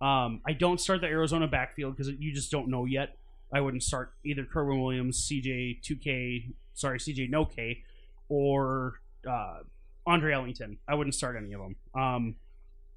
[0.00, 3.16] Um, I don't start the Arizona backfield because you just don't know yet.
[3.52, 7.82] I wouldn't start either Kerwynn Williams, CJ two K, sorry CJ no K,
[8.28, 9.58] or uh,
[10.06, 10.78] Andre Ellington.
[10.88, 11.76] I wouldn't start any of them.
[11.94, 12.36] Um,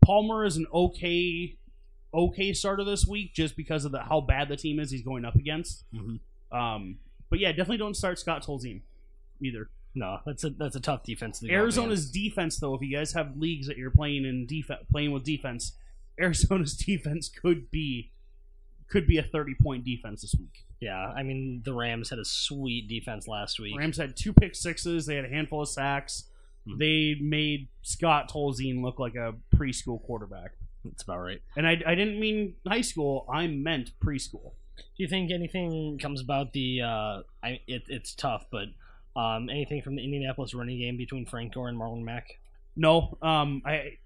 [0.06, 1.58] Palmer is an okay
[2.14, 5.26] okay starter this week just because of the how bad the team is he's going
[5.26, 5.84] up against.
[5.94, 6.20] Mhm.
[6.52, 6.98] Um,
[7.30, 8.82] but yeah, definitely don't start Scott Tolzien
[9.42, 9.70] either.
[9.96, 11.40] No, that's a that's a tough defense.
[11.40, 12.14] To Arizona's against.
[12.14, 15.74] defense, though, if you guys have leagues that you're playing in defense, playing with defense,
[16.20, 18.12] Arizona's defense could be
[18.90, 20.66] could be a 30 point defense this week.
[20.80, 21.12] yeah.
[21.16, 23.78] I mean, the Rams had a sweet defense last week.
[23.78, 25.06] Rams had two pick sixes.
[25.06, 26.26] They had a handful of sacks.
[26.68, 26.78] Hmm.
[26.78, 30.52] They made Scott Tolzien look like a preschool quarterback.
[30.86, 31.42] That's about right.
[31.56, 33.26] And I, I didn't mean high school.
[33.32, 34.52] I meant preschool.
[34.78, 36.82] Do you think anything comes about the?
[36.82, 38.66] Uh, I it, it's tough, but
[39.16, 42.40] um, anything from the Indianapolis running game between Frank Gore and Marlon Mack?
[42.76, 43.98] No, um, I.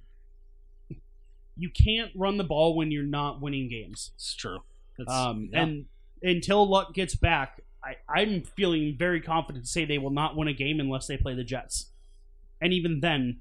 [1.56, 4.12] You can't run the ball when you're not winning games.
[4.16, 4.60] It's true.
[5.00, 5.64] It's, Um, yeah.
[5.64, 5.86] And
[6.22, 10.48] until Luck gets back, I, I'm feeling very confident to say they will not win
[10.48, 11.88] a game unless they play the Jets.
[12.62, 13.40] And even then,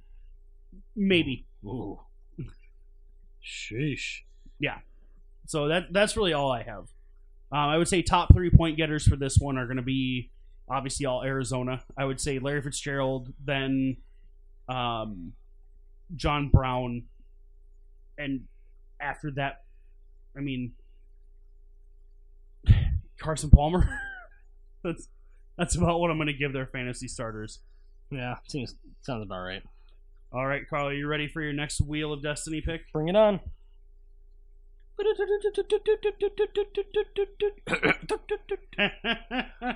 [0.95, 1.47] maybe.
[1.65, 2.01] Ooh.
[3.45, 4.21] Sheesh.
[4.59, 4.79] Yeah.
[5.47, 6.89] So that that's really all I have.
[7.53, 10.31] Um, I would say top three point getters for this one are going to be
[10.69, 11.83] obviously all Arizona.
[11.99, 13.97] I would say Larry Fitzgerald, then
[14.69, 15.33] um,
[16.15, 17.05] John Brown,
[18.19, 18.43] and
[19.01, 19.63] after that,
[20.37, 20.73] I mean
[23.21, 23.89] Carson Palmer.
[24.85, 25.09] that's
[25.59, 27.61] that's about what I'm going to give their fantasy starters.
[28.11, 29.63] Yeah, seems sounds about right.
[30.33, 32.83] All right, Carl, are you ready for your next Wheel of Destiny pick?
[32.93, 33.41] Bring it on.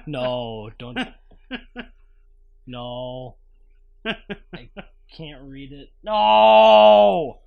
[0.06, 0.98] No, don't.
[2.66, 3.36] No.
[4.04, 4.70] I
[5.14, 5.92] can't read it.
[6.02, 7.40] No!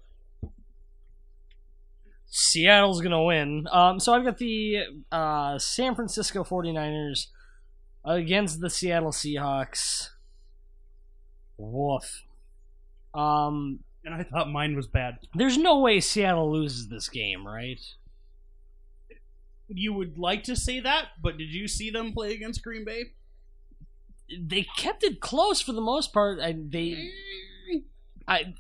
[2.28, 3.68] Seattle's going to win.
[3.72, 4.80] Um, so I've got the
[5.12, 7.28] uh, San Francisco 49ers
[8.04, 10.10] against the Seattle Seahawks.
[11.58, 12.24] Woof.
[13.14, 15.18] Um, and I thought mine was bad.
[15.36, 17.80] there's no way Seattle loses this game, right?
[19.68, 23.14] You would like to say that, but did you see them play against Green Bay?
[24.40, 26.40] They kept it close for the most part.
[26.40, 27.10] I, they,
[28.28, 28.54] I,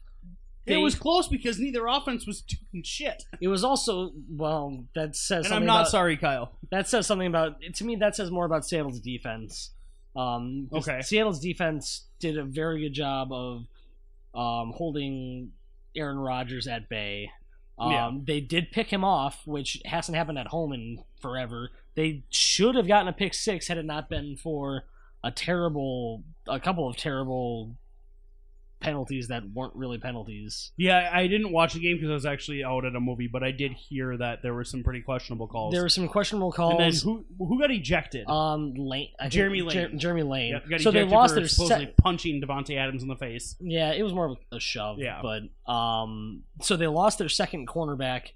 [0.65, 3.23] It was close because neither offense was doing shit.
[3.41, 4.85] It was also well.
[4.95, 6.57] That says And something I'm not about, sorry, Kyle.
[6.71, 7.95] That says something about to me.
[7.97, 9.73] That says more about Seattle's defense.
[10.15, 11.01] Um, Okay.
[11.01, 13.65] Seattle's defense did a very good job of
[14.33, 15.51] um, holding
[15.95, 17.29] Aaron Rodgers at bay.
[17.77, 18.11] Um, Yeah.
[18.23, 21.71] They did pick him off, which hasn't happened at home in forever.
[21.95, 24.83] They should have gotten a pick six had it not been for
[25.23, 27.75] a terrible, a couple of terrible
[28.83, 30.71] penalties that weren't really penalties.
[30.77, 33.43] Yeah, I didn't watch the game because I was actually out at a movie, but
[33.43, 35.73] I did hear that there were some pretty questionable calls.
[35.73, 36.73] There were some questionable calls.
[36.73, 38.27] and then who who got ejected?
[38.27, 39.99] Um, Lane, I think Jeremy Jer- Lane.
[39.99, 40.61] Jeremy Lane.
[40.69, 41.97] Yep, so they lost their supposedly set.
[41.97, 43.55] punching Davante Adams in the face.
[43.59, 44.99] Yeah, it was more of a shove.
[44.99, 45.21] Yeah.
[45.21, 48.29] but um, so they lost their second cornerback.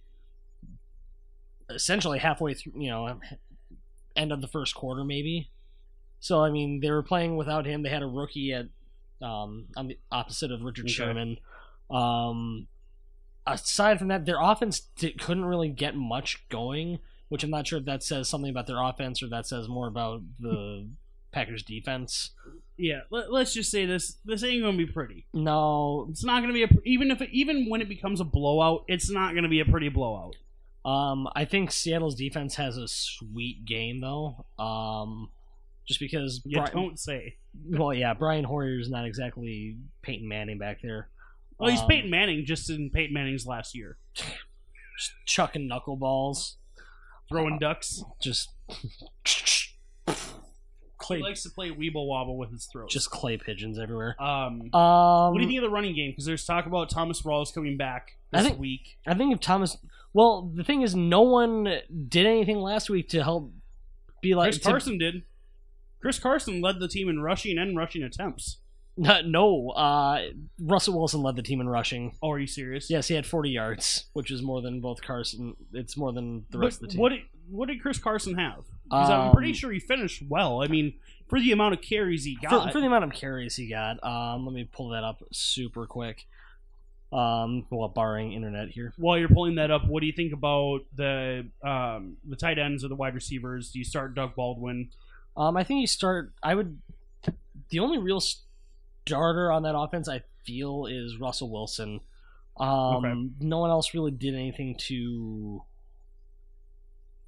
[1.70, 3.20] Essentially halfway through, you know,
[4.16, 5.52] end of the first quarter, maybe.
[6.20, 7.84] So I mean, they were playing without him.
[7.84, 8.68] They had a rookie at
[9.22, 10.93] um on the opposite of Richard Okay.
[10.93, 11.38] Sherman.
[11.89, 12.68] Um,
[13.45, 16.99] aside from that, their offense couldn't really get much going,
[17.30, 19.88] which I'm not sure if that says something about their offense or that says more
[19.88, 20.88] about the
[21.32, 22.32] Packers defense.
[22.78, 25.26] Yeah, let, let's just say this: this ain't gonna be pretty.
[25.34, 28.84] No, It's not gonna be a even if it, even when it becomes a blowout,
[28.88, 30.36] it's not gonna be a pretty blowout.
[30.86, 34.45] Um, I think Seattle's defense has a sweet game though.
[34.57, 35.30] Um,
[35.88, 37.38] just because You Bri- don't say.
[37.70, 41.10] well, yeah, Brian Hoyer is not exactly Peyton Manning back there.
[41.60, 46.56] Well, he's Um, Peyton Manning, just in Peyton Manning's last year, just chucking knuckleballs,
[47.30, 48.04] throwing ducks.
[48.22, 48.50] just
[50.06, 50.16] clay.
[51.18, 52.90] He likes to play weeble wobble with his throat.
[52.90, 54.22] just clay pigeons everywhere.
[54.22, 56.12] um, Um, what do you think of the running game?
[56.12, 58.98] Because there's talk about Thomas Rawls coming back I this think- week.
[59.08, 59.78] I think if Thomas,
[60.14, 61.64] well, the thing is, no one
[62.10, 63.54] did anything last week to help
[64.22, 65.24] be like Chris to- Carson did.
[66.08, 68.60] Chris Carson led the team in rushing and rushing attempts.
[68.97, 70.22] no, uh,
[70.58, 72.16] Russell Wilson led the team in rushing.
[72.24, 72.89] Oh, are you serious?
[72.89, 75.53] Yes, he had 40 yards, which is more than both Carson.
[75.74, 77.01] It's more than the But rest of the team.
[77.01, 78.64] what did, what did Chris Carson have?
[78.89, 80.64] 'Cause I'm Um, pretty sure he finished well.
[80.64, 80.93] I mean,
[81.28, 82.72] for the amount of carries he for, got.
[82.72, 86.26] for the amount of carries he got, um, let me pull that up super quick.
[87.12, 88.93] Um, well, barring internet here.
[88.95, 92.86] While you're pulling that up, what do you think about the um, the tight ends
[92.86, 93.72] or the wide receivers?
[93.72, 94.89] Do you start Doug Baldwin?
[95.38, 96.34] Um, I think you start.
[96.42, 96.80] I would.
[97.70, 102.02] The only real starter on that offense, I feel, is Russell Wilson.
[102.60, 103.30] Um, Okay.
[103.42, 105.64] No one else really did anything to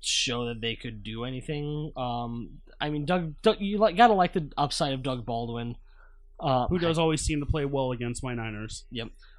[0.01, 1.91] show that they could do anything.
[1.95, 5.76] Um, I mean, Doug, Doug you like, gotta like the upside of Doug Baldwin.
[6.39, 8.86] Uh, who does always seem to play well against my Niners.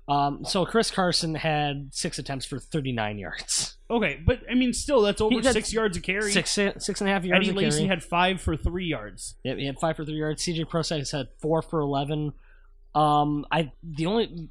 [0.08, 3.76] Um, so Chris Carson had six attempts for 39 yards.
[3.88, 6.32] Okay, but I mean, still, that's over that's six yards a carry.
[6.32, 7.48] Six, six and a half yards.
[7.48, 9.36] Eddie Lacy had five for three yards.
[9.44, 10.44] Yep, he had five for three yards.
[10.44, 12.32] CJ Prosise had four for 11.
[12.94, 14.48] Um, I the only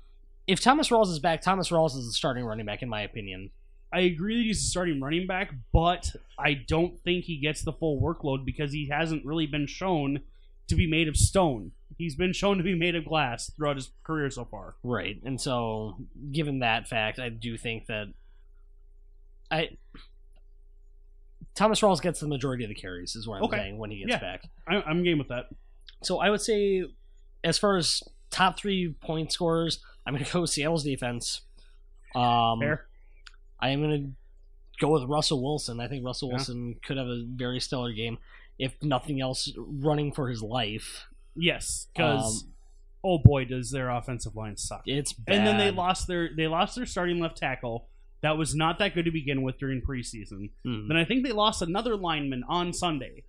[0.48, 3.52] if Thomas Rawls is back, Thomas Rawls is the starting running back in my opinion.
[3.92, 7.74] I agree that he's a starting running back, but I don't think he gets the
[7.74, 10.22] full workload because he hasn't really been shown
[10.68, 11.72] to be made of stone.
[12.00, 14.76] He's been shown to be made of glass throughout his career so far.
[14.84, 15.98] Right, and so
[16.32, 18.08] given that fact, I do think that
[19.52, 19.78] I
[21.56, 23.58] Thomas Rawls gets the majority of the carries, is what I'm Okay.
[23.58, 24.20] saying when he gets Yeah.
[24.20, 24.50] back.
[24.68, 25.50] I, I'm game with that.
[26.04, 26.86] So I would say,
[27.44, 31.42] as far as top three point scorers, I'm going to go with Seattle's defense.
[32.16, 32.88] Um, Fair.
[33.60, 34.12] I am going to
[34.80, 35.82] go with Russell Wilson.
[35.82, 36.36] I think Russell Yeah.
[36.36, 38.20] Wilson could have a very stellar game,
[38.58, 41.08] if nothing else, running for his life.
[41.40, 42.54] Yes, because Um,
[43.04, 44.84] oh boy, does their offensive line suck.
[44.86, 45.38] It's bad.
[45.38, 47.88] and then they lost their they lost their starting left tackle.
[48.22, 50.52] That was not that good to begin with during preseason.
[50.66, 50.88] Mhm.
[50.90, 53.24] Then I think they lost another lineman on Sunday.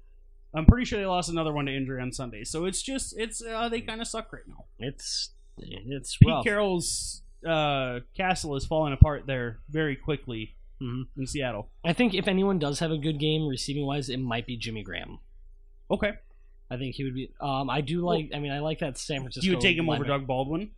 [0.52, 2.42] I'm pretty sure they lost another one to injury on Sunday.
[2.42, 4.64] So it's just it's uh, they kind of suck right now.
[4.80, 6.44] It's it's Pete rough.
[6.44, 11.04] Carroll's uh, castle is falling apart there very quickly Mhm.
[11.16, 11.70] in Seattle.
[11.84, 14.82] I think if anyone does have a good game receiving wise, it might be Jimmy
[14.82, 15.18] Graham.
[15.90, 16.12] Okay,
[16.70, 17.32] I think he would be.
[17.40, 18.30] Um, I do like.
[18.34, 19.44] I mean, I like that San Francisco.
[19.44, 20.08] you would take him over linebacker.
[20.08, 20.70] Doug Baldwin?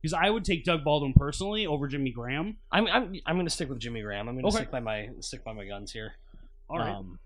[0.00, 2.56] Because I would take Doug Baldwin personally over Jimmy Graham.
[2.72, 4.28] I'm I'm I'm going to stick with Jimmy Graham.
[4.28, 4.56] I'm going to Okay.
[4.64, 6.14] stick by my stick by my guns here.
[6.70, 7.18] All right, Um,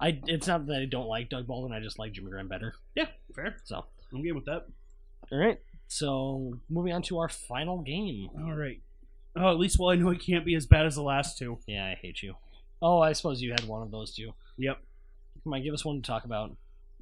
[0.00, 1.72] I it's not that I don't like Doug Baldwin.
[1.72, 2.74] I just like Jimmy Graham better.
[2.94, 3.56] yeah, fair.
[3.64, 4.66] So I'm game with that.
[5.30, 5.58] all right.
[5.88, 8.30] So moving on to our final game.
[8.38, 8.80] All right.
[9.36, 11.58] Oh, at least well, I know it can't be as bad as the last two.
[11.66, 12.36] Yeah, I hate you.
[12.80, 14.32] Oh, I suppose you had one of those too.
[14.58, 14.78] Yep.
[15.42, 16.56] Come on, give us one to talk about.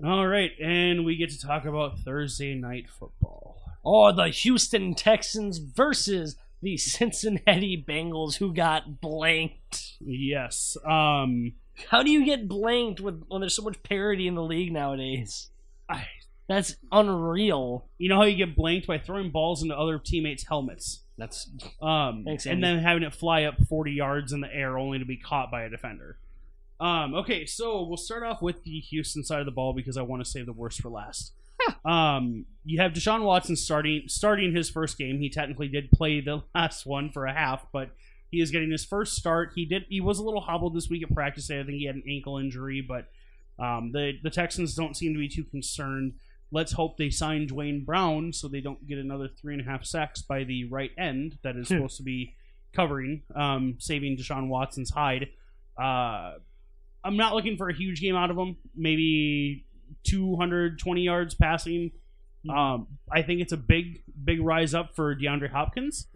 [0.04, 3.60] All right, and we get to talk about Thursday night football.
[3.84, 9.92] Oh, the Houston Texans versus the Cincinnati Bengals, who got blanked.
[10.00, 10.76] Yes.
[10.84, 11.52] Um.
[11.88, 15.48] How do you get blanked with when there's so much parity in the league nowadays?
[15.88, 16.06] I,
[16.46, 17.86] That's unreal.
[17.98, 21.00] you know how you get blanked by throwing balls into other teammates' helmets.
[21.16, 21.48] That's
[21.80, 25.04] Um, Thanks, and then having it fly up 40 yards in the air only to
[25.06, 26.18] be caught by a defender.
[26.84, 30.02] Um, okay, so we'll start off with the Houston side of the ball because I
[30.02, 31.32] want to save the worst for last.
[31.84, 35.18] um, you have Deshaun Watson starting starting his first game.
[35.18, 37.90] He technically did play the last one for a half, but
[38.30, 39.52] he is getting his first start.
[39.54, 39.84] He did.
[39.88, 41.50] He was a little hobbled this week at practice.
[41.50, 43.06] I think he had an ankle injury, but
[43.64, 46.14] um, the the Texans don't seem to be too concerned.
[46.50, 49.84] Let's hope they sign Duane Brown so they don't get another three and a half
[49.84, 51.74] sacks by the right end that is Hmm.
[51.76, 52.34] supposed to be
[52.74, 55.28] covering, um, saving Deshaun Watson's hide.
[55.80, 56.34] Uh,
[57.04, 58.56] I'm not looking for a huge game out of him.
[58.74, 59.66] Maybe
[60.04, 61.92] 220 yards passing.
[62.48, 66.08] Um, I think it's a big, big rise up for DeAndre Hopkins.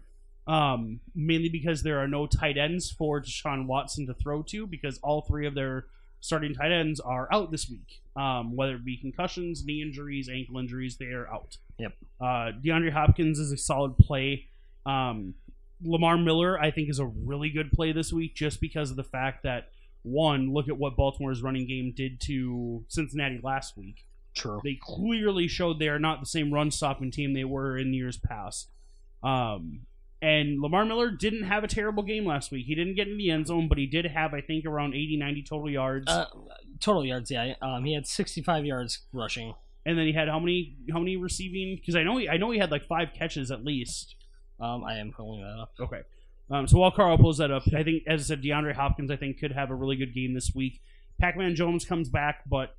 [0.47, 4.97] Um, mainly because there are no tight ends for Deshaun Watson to throw to because
[5.03, 5.87] all three of their
[6.21, 8.01] starting tight ends are out this week.
[8.15, 11.57] Um, whether it be concussions, knee injuries, ankle injuries, they are out.
[11.79, 11.93] Yep.
[12.19, 14.45] Uh, DeAndre Hopkins is a solid play.
[14.85, 15.35] Um,
[15.83, 19.03] Lamar Miller, I think, is a really good play this week just because of the
[19.03, 19.69] fact that
[20.07, 24.05] one, look at what Baltimore's running game did to Cincinnati last week.
[24.35, 24.61] true.
[24.63, 28.17] They clearly showed they are not the same run stopping team they were in years
[28.17, 28.69] past.
[29.23, 29.81] Um,
[30.21, 32.65] and Lamar Miller didn't have a terrible game last week.
[32.65, 35.17] He didn't get in the end zone, but he did have, I think, around 80,
[35.17, 36.07] 90 total yards.
[36.07, 36.25] Uh,
[36.79, 37.53] total yards, yeah.
[37.61, 39.53] Um, he had 65 yards rushing.
[39.85, 41.75] and then he had how many how many receiving?
[41.79, 44.15] Because I know he, I know he had like five catches at least.
[44.59, 45.73] Um, I am pulling that up.
[45.79, 46.01] Okay.
[46.49, 49.17] Um, so while Carl pulls that up, I think, as I said, DeAndre Hopkins, I
[49.17, 50.81] think, could have a really good game this week.
[51.19, 52.75] Pac-Man Jones comes back, but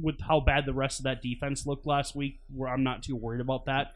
[0.00, 3.16] with how bad the rest of that defense looked last week, where I'm not too
[3.16, 3.94] worried about that.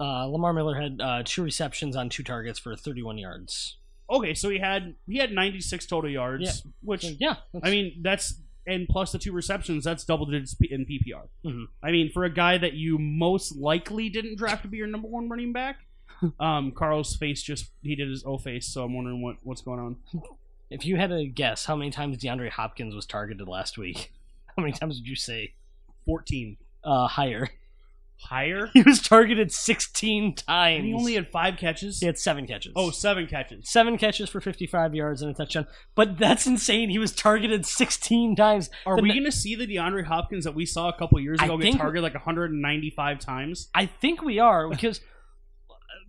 [0.00, 3.78] Uh, Lamar Miller had uh, two receptions on two targets for 31 yards.
[4.10, 6.70] Okay, so he had he had 96 total yards, Yeah.
[6.82, 11.28] which yeah, I mean that's and plus the two receptions, that's double digits in PPR.
[11.46, 11.66] Mhm.
[11.82, 15.08] I mean, for a guy that you most likely didn't draft to be your number
[15.08, 15.78] one running back,
[16.40, 19.80] um, Carl's face just he did his O face, so I'm wondering what what's going
[19.80, 19.96] on.
[20.70, 24.12] if you had to guess how many times DeAndre Hopkins was targeted last week,
[24.56, 25.54] how many times would you say?
[26.06, 27.48] 14 Uh, higher.
[28.16, 30.78] higher, He was targeted 16 times.
[30.78, 31.98] and he only had five catches.
[32.00, 32.72] He had seven catches.
[32.76, 33.68] Oh, seven catches.
[33.70, 35.66] Seven catches for 55 yards and a touchdown.
[35.94, 36.90] But that's insane.
[36.90, 38.70] He was targeted 16 times.
[38.86, 41.38] Are The we going to see the DeAndre Hopkins that we saw a couple years
[41.40, 43.68] I ago get targeted like 195 times?
[43.74, 45.00] I think we are because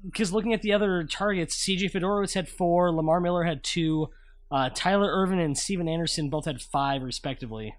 [0.04, 4.10] because looking at the other targets, CJ Fiedorowicz had four, Lamar Miller had two,
[4.52, 7.76] uh, Tyler Ervin and Stephen Anderson both had five respectively.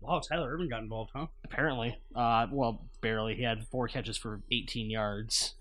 [0.00, 1.26] Wow, Tyler Ervin got involved, huh?
[1.44, 1.98] apparently.
[2.14, 3.34] Uh, well, barely.
[3.34, 5.54] He had four catches for 18 yards.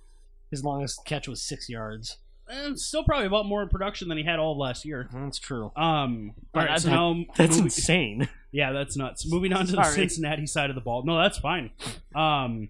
[0.51, 2.17] His longest catch was six yards.
[2.47, 5.09] And still probably about more production than he had all last year.
[5.11, 5.71] That's true.
[5.75, 8.29] Um, all right, That- so now That's moving- insane.
[8.51, 9.29] Yeah, that's nuts.
[9.29, 11.03] Moving on to the Cincinnati side of the ball.
[11.03, 11.71] No, that's fine.
[12.15, 12.69] Um,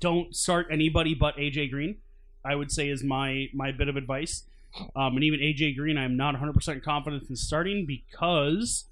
[0.00, 1.98] don't start anybody but AJ Green.
[2.44, 4.44] I would say is my my bit of advice.
[4.94, 8.86] Um, and even AJ Green, I'm not 100 percent confident in starting because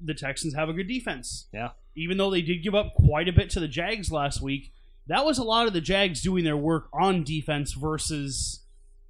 [0.00, 1.48] the Texans have a good defense.
[1.52, 1.70] Yeah.
[1.94, 4.72] Even though they did give up quite a bit to the Jags last week,
[5.06, 8.64] that was a lot of the Jags doing their work on defense versus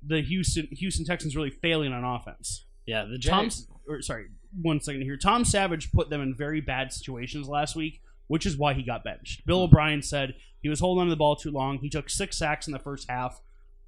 [0.05, 2.67] the Houston Houston Texans really failing on offense.
[2.87, 3.51] Yeah, the Tom,
[3.89, 4.27] or sorry,
[4.61, 5.17] one second here.
[5.17, 9.05] Tom Savage put them in very bad situations last week, which is why he got
[9.05, 9.47] benched.
[9.47, 11.79] Bill O'Brien said he was holding on to the ball too long.
[11.79, 13.41] He took six sacks in the first half.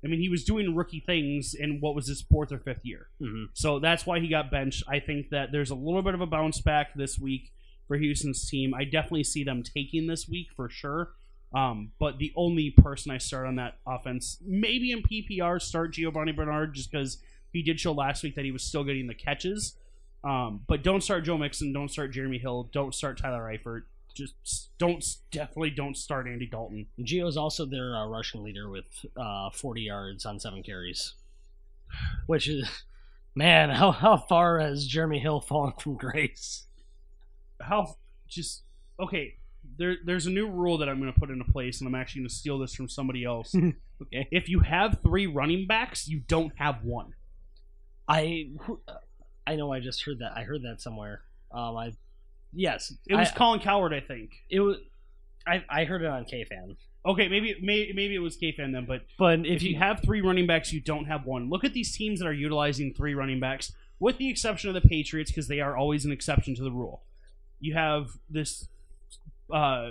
[0.04, 3.08] I mean, he was doing rookie things in what was his fourth or fifth year.
[3.22, 3.46] Mhm.
[3.54, 4.82] So that's why he got benched.
[4.86, 7.52] I think that there's a little bit of a bounce back this week
[7.88, 8.74] for Houston's team.
[8.74, 11.12] I definitely see them taking this week for sure.
[11.54, 16.32] Um, but the only person I start on that offense, maybe in PPR, start Giovani
[16.32, 17.22] Bernard just because
[17.52, 19.78] he did show last week that he was still getting the catches.
[20.24, 21.72] Um, but don't start Joe Mixon.
[21.72, 22.68] Don't start Jeremy Hill.
[22.72, 23.82] Don't start Tyler Eifert.
[24.14, 26.86] Just don't definitely don't start Andy Dalton.
[27.00, 28.84] Gio's also their uh, rushing leader with
[29.16, 31.14] uh, 40 yards on seven carries.
[32.26, 32.68] Which is,
[33.34, 36.66] man, how, how far has Jeremy Hill fallen from grace?
[37.60, 37.96] How
[38.28, 38.62] just
[39.00, 39.34] okay?
[39.78, 42.20] There, there's a new rule that I'm going to put into place, and I'm actually
[42.20, 43.54] going to steal this from somebody else.
[44.02, 44.26] Okay.
[44.32, 47.12] if you have three running backs, you don't have one.
[48.08, 48.50] I
[49.46, 50.32] I know I just heard that.
[50.36, 51.22] I heard that somewhere.
[51.52, 51.92] Um, I
[52.54, 54.30] yes, It was I, Colin Cowherd, I think.
[54.50, 54.78] it was.
[55.46, 56.76] I I heard it on KFan.
[57.06, 60.00] Okay, maybe maybe, maybe it was K-Fan then, but But if if you you have
[60.02, 61.50] three running backs, you don't have one.
[61.50, 64.88] Look at these teams that are utilizing three running backs, with the exception of the
[64.88, 67.02] Patriots, because they are always an exception to the rule.
[67.60, 68.68] You have this
[69.52, 69.90] uh,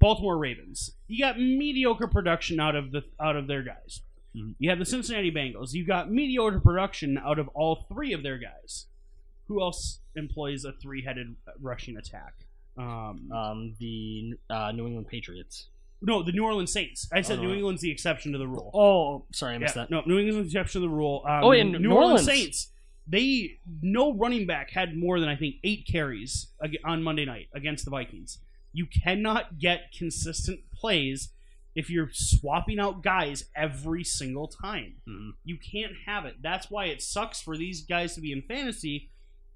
[0.00, 0.90] Baltimore Ravens.
[1.06, 4.00] You got mediocre production out of the out of their guys.
[4.36, 4.56] Mhm.
[4.58, 5.72] You have the Cincinnati Bengals.
[5.72, 8.86] You got mediocre production out of all three of their guys.
[9.50, 12.34] Who else employs a three-headed rushing attack?
[12.78, 15.66] Um, um the uh, New England Patriots.
[16.00, 17.08] no, the New Orleans Saints.
[17.12, 17.52] I said Oh, New.
[17.54, 18.70] England's the exception to the rule.
[18.72, 19.90] Oh, sorry, I Yeah, missed that.
[19.90, 21.24] no, New England's the exception to the rule.
[21.28, 22.26] Um, Oh, and New, New Orleans Orleans.
[22.26, 22.72] Saints.
[23.08, 26.52] They no running back had more than I think eight carries
[26.84, 28.38] on Monday night against the Vikings.
[28.72, 31.32] You cannot get consistent plays
[31.74, 34.94] if you're swapping out guys every single time.
[35.08, 35.30] Mhm.
[35.44, 36.36] You can't have it.
[36.40, 39.10] That's why it sucks for these guys to be in fantasy.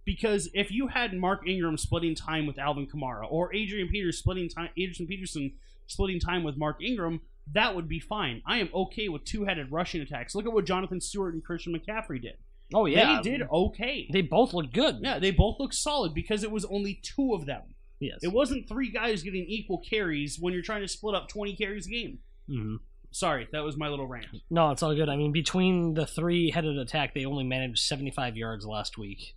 [0.05, 4.49] Because if you had Mark Ingram splitting time with Alvin Kamara or Adrian Peters splitting
[4.49, 5.53] time, Adrian Peterson
[5.87, 7.21] splitting time with Mark Ingram,
[7.53, 8.43] that would be fine.
[8.47, 10.35] I am okay with two-headed rushing attacks.
[10.35, 12.37] Look at what Jonathan Stewart and Christian McCaffrey did.
[12.73, 14.09] Oh yeah, They did okay.
[14.13, 14.99] They both look good.
[15.03, 17.63] Yeah, they both look solid because it was only two of them.
[18.01, 18.19] Yes.
[18.23, 21.87] It wasn't three guys getting equal carries when you're trying to split up 20 carries
[21.87, 22.19] a game.
[22.49, 22.79] Mhm.
[23.11, 24.27] Sorry, that was my little rant.
[24.51, 25.09] No, it's all good.
[25.09, 29.37] I mean, between the three-headed attack, they only managed 75 yards last week,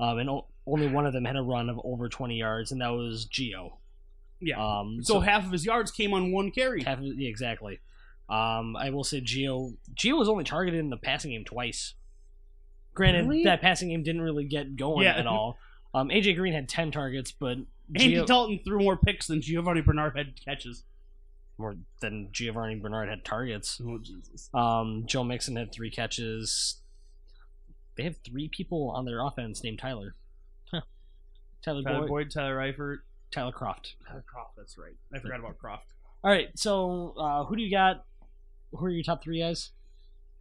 [0.00, 2.80] um, and o- only one of them had a run of over 20 yards, and
[2.80, 3.74] that was Gio.
[4.40, 4.56] Yeah.
[4.80, 6.82] Um, so, half of his yards came on one carry.
[6.82, 7.80] half of- yeah, exactly.
[8.28, 9.76] Um, I will say Gio.
[9.94, 11.94] Gio was only targeted in the passing game twice.
[12.94, 13.44] Granted, Really?
[13.44, 15.16] that passing game didn't really get going Yeah.
[15.16, 15.58] at all.
[15.94, 17.58] Um, AJ Green had 10 targets, but
[17.94, 20.82] Andy Gio, Dalton threw more picks than Giovani Bernard had catches.
[21.58, 23.80] more than Giovani Bernard had targets.
[23.82, 24.50] Oh Jesus!
[24.52, 26.82] Um, Joe Mixon had three catches.
[27.96, 30.14] They have three people on their offense named Tyler.
[30.70, 30.82] Huh.
[31.64, 32.98] Tyler, Tyler Boyd, Boyd, Tyler Eifert,
[33.30, 33.94] Tyler Kroft.
[34.06, 34.56] Tyler Kroft.
[34.56, 34.94] That's right.
[35.14, 35.80] I forgot about Kroft.
[36.24, 38.04] All right, so uh, who do you got?
[38.72, 39.70] Who are your top three guys?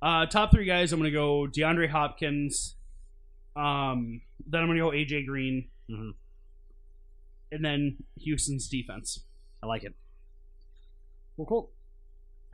[0.01, 0.91] Uh, top three guys.
[0.91, 2.75] I'm gonna go DeAndre Hopkins.
[3.55, 6.13] Um, then I'm gonna go AJ Green, Mhm.
[7.51, 9.23] and then Houston's defense.
[9.63, 9.95] I like it.
[11.37, 11.71] Well, cool.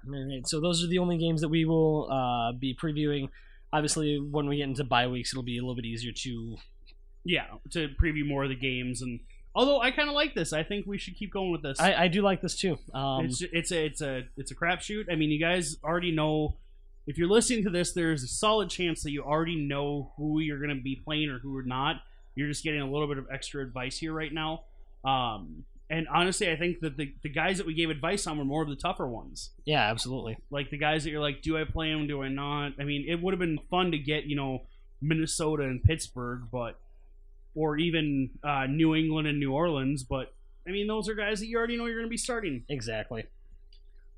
[0.06, 3.30] All right, so those are the only games that we will uh, be previewing.
[3.74, 6.57] Obviously, when we get into bye weeks, it'll be a little bit easier to.
[7.24, 9.19] Yeah, to preview more of the games, and
[9.53, 11.80] although I kind of like this, I think we should keep going with this.
[11.80, 12.78] I, I do like this too.
[12.93, 15.05] Um, it's it's a it's a it's a crapshoot.
[15.11, 16.57] I mean, you guys already know.
[17.07, 20.59] If you're listening to this, there's a solid chance that you already know who you're
[20.59, 21.97] going to be playing or who are not.
[22.36, 24.63] You're just getting a little bit of extra advice here right now.
[25.03, 28.46] Um, and honestly, I think that the, the guys that we gave advice on were
[28.46, 29.52] more of the tougher ones.
[29.66, 30.38] yeah, absolutely.
[30.50, 32.08] Like the guys that you're like, do I play them?
[32.08, 32.74] Do I not?
[32.80, 34.64] I mean, it would have been fun to get you know
[35.02, 36.80] Minnesota and Pittsburgh, but
[37.54, 40.34] or even uh, New England and New Orleans, but
[40.68, 42.64] I mean, those are guys that you already know you're going to be starting.
[42.70, 43.26] Exactly.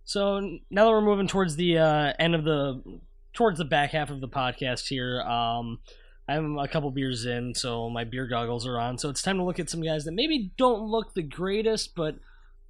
[0.05, 2.99] So now that we're moving towards the uh, end of the
[3.33, 5.79] towards the back half of the podcast here, um,
[6.27, 8.97] I'm a couple beers in, so my beer goggles are on.
[8.97, 12.15] So it's time to look at some guys that maybe don't look the greatest, but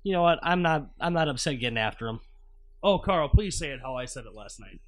[0.01, 0.39] you know what?
[0.41, 2.19] I'm not I'm not upset getting after them.
[2.81, 4.81] Oh, Carl, please say it how I said it last night.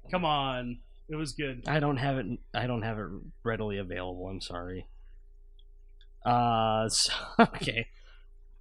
[0.10, 0.78] Come on,
[1.08, 1.68] it was good.
[1.68, 2.26] I don't have it.
[2.54, 3.06] I don't have it
[3.44, 4.26] readily available.
[4.26, 4.86] I'm sorry.
[6.24, 7.86] Uh, so, okay.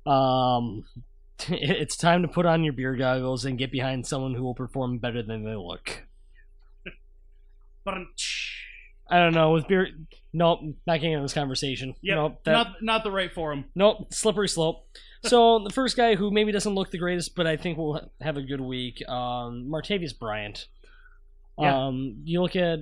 [0.05, 0.83] Um,
[1.49, 4.97] it's time to put on your beer goggles and get behind someone who will perform
[4.97, 6.03] better than they look.
[9.13, 9.89] I don't know with beer.
[10.33, 11.93] Nope, not getting into this conversation.
[12.01, 13.65] Yep, nope, that, not not the right forum.
[13.75, 14.87] nope, slippery slope.
[15.25, 18.37] So the first guy who maybe doesn't look the greatest, but I think will have
[18.37, 20.65] a good week, um, Martavis Bryant.
[21.59, 21.85] Yeah.
[21.85, 22.79] Um, you look at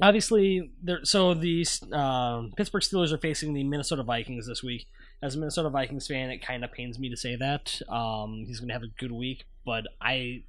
[0.00, 1.00] obviously there.
[1.04, 4.86] So the uh, Pittsburgh Steelers are facing the Minnesota Vikings this week.
[5.22, 7.80] As a Minnesota Vikings fan, it kind of pains me to say that.
[7.88, 10.42] Um, he's going to have a good week, but I,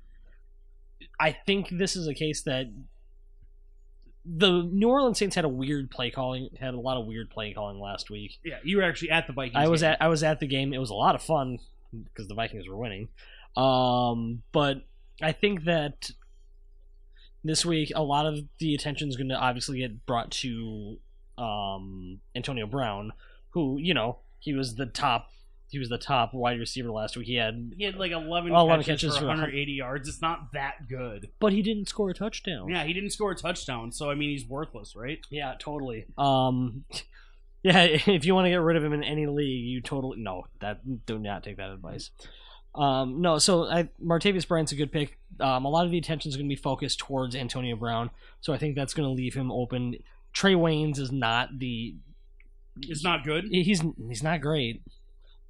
[1.19, 2.71] I think this is a case that
[4.25, 7.53] the New Orleans Saints had a weird play calling, had a lot of weird play
[7.53, 8.39] calling last week.
[8.43, 9.55] Yeah, you were actually at the Vikings.
[9.55, 9.91] I was game.
[9.91, 10.73] at I was at the game.
[10.73, 11.59] It was a lot of fun
[11.93, 13.09] because the Vikings were winning.
[13.55, 14.81] Um, but
[15.21, 16.11] I think that
[17.43, 20.97] this week a lot of the attention is going to obviously get brought to
[21.37, 23.13] um, Antonio Brown,
[23.51, 25.29] who you know he was the top
[25.69, 27.27] he was the top wide receiver last week.
[27.27, 30.07] He had, He had like 11, Oh, 11 catches, catches for for 180 yards.
[30.07, 31.29] It's not that good.
[31.39, 32.69] but he didn't score a touchdown.
[32.69, 35.19] Yeah, he didn't score a touchdown, so I mean he's worthless, right?
[35.29, 36.05] Yeah, totally.
[36.17, 36.85] Um,
[37.63, 40.45] yeah, if you want to get rid of him in any league, you totally no.
[40.61, 42.11] That do not take that advice.
[42.75, 45.17] Um, no, so I, Martavis Bryant's a good pick.
[45.39, 48.09] Um, a lot of the attention is going to be focused towards Antonio Brown,
[48.41, 49.95] so I think that's going to leave him open.
[50.35, 51.95] Trae Waynes is not the
[52.81, 53.45] It's not good.
[53.49, 54.81] he's he's not great.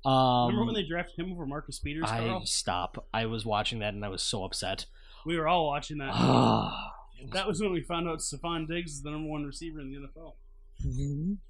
[0.05, 2.05] Um, Remember when they drafted him over Marcus Peters?
[2.07, 2.45] I Carl?
[2.45, 3.07] stop.
[3.13, 4.85] I was watching that and I was so upset.
[5.25, 6.13] We were all watching that.
[6.13, 9.91] that that was when we found out Stefon Diggs is the number one receiver in
[9.91, 10.33] the NFL.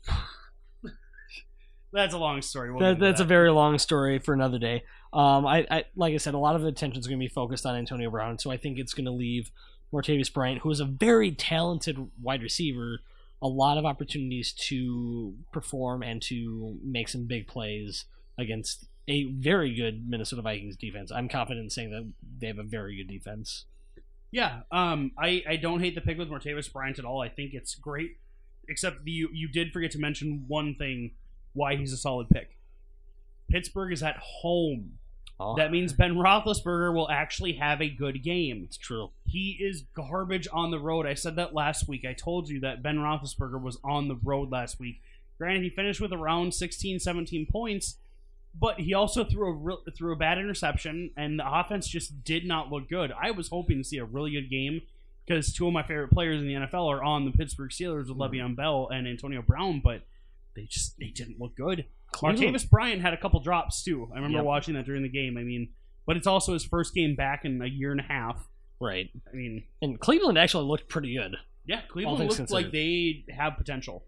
[1.93, 2.71] That's a long story.
[2.73, 4.83] We'll into that's a very long story for another day.
[5.13, 7.29] Um, I, I like I said, a lot of the attention is going to be
[7.29, 9.49] focused on Antonio Brown, so I think it's going to leave
[9.93, 12.99] Martavis Bryant, who is a very talented wide receiver,
[13.41, 18.05] a lot of opportunities to perform and to make some big plays
[18.37, 21.11] against a very good Minnesota Vikings defense.
[21.11, 23.65] I'm confident in saying that they have a very good defense.
[24.31, 27.21] Yeah, um, I, I don't hate the pick with Martavis Bryant at all.
[27.21, 28.17] I think it's great,
[28.67, 31.11] except you you did forget to mention one thing
[31.53, 32.57] why he's a solid pick.
[33.49, 34.97] Pittsburgh is at home.
[35.39, 38.63] Oh, That means Ben Roethlisberger will actually have a good game.
[38.65, 39.11] it's true.
[39.25, 41.05] He is garbage on the road.
[41.05, 42.05] I said that last week.
[42.09, 45.01] I told you that Ben Roethlisberger was on the road last week.
[45.37, 47.97] Granted, he finished with around 16, 17 points,
[48.59, 52.45] but he also threw a real, threw a bad interception, and the offense just did
[52.45, 53.11] not look good.
[53.11, 54.81] I was hoping to see a really good game
[55.25, 58.17] because two of my favorite players in the NFL are on the Pittsburgh Steelers with
[58.17, 58.21] hmm.
[58.21, 60.01] Le'Veon Bell and Antonio Brown, but
[60.55, 61.85] they just they didn't look good.
[62.13, 64.09] Martavis Bryant had a couple drops too.
[64.13, 64.45] I remember Yep.
[64.45, 65.37] watching that during the game.
[65.37, 65.69] I mean,
[66.05, 68.47] but it's also his first game back in a year and a half.
[68.79, 69.09] Right.
[69.31, 71.35] I mean, And Cleveland actually looked pretty good.
[71.65, 74.05] yeah, Cleveland looked like they have potential.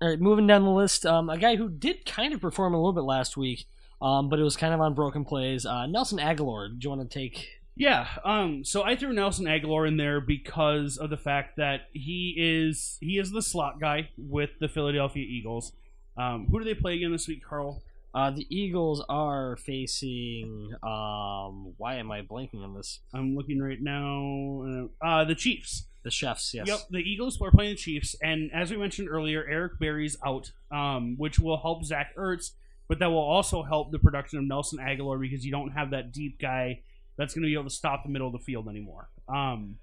[0.00, 2.76] All right, moving down the list, um, a guy who did kind of perform a
[2.76, 3.66] little bit last week,
[4.02, 5.64] um, but it was kind of on broken plays.
[5.64, 6.68] Uh, Nelson Agholor.
[6.68, 7.48] Do you want to take?
[7.76, 12.34] Yeah, um, so I threw Nelson Agholor in there because of the fact that he
[12.36, 15.72] is he is the slot guy with the Philadelphia Eagles.
[16.18, 17.82] Um, who do they play again this week, Carl?
[18.14, 20.72] Uh, the Eagles are facing.
[20.82, 23.00] Um, why am I blanking on this?
[23.14, 24.88] I'm looking right now.
[25.02, 25.86] Uh, uh, the Chiefs.
[26.06, 26.54] The Chefs.
[26.54, 26.68] Yes.
[26.68, 30.52] Yep, the Eagles are playing the Chiefs, and as we mentioned earlier, Eric Berry's out,
[30.70, 32.52] um, which will help Zach Ertz,
[32.86, 36.12] but that will also help the production of Nelson Agholor because you don't have that
[36.12, 36.82] deep guy
[37.18, 39.08] that's going to be able to stop the middle of the field anymore.
[39.28, 39.78] Um,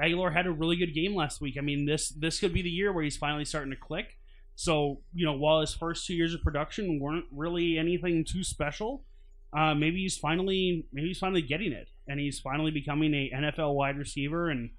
[0.00, 1.56] Agholor had a really good game last week.
[1.58, 4.18] I mean, this this could be the year where he's finally starting to click.
[4.54, 9.04] So you know, while his first two years of production weren't really anything too special,
[9.52, 13.74] uh, maybe he's finally maybe he's finally getting it, and he's finally becoming a NFL
[13.74, 14.70] wide receiver and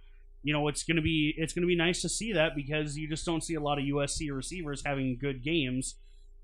[0.43, 3.25] you know it's gonna be it's gonna be nice to see that because you just
[3.25, 5.95] don't see a lot of USC receivers having good games.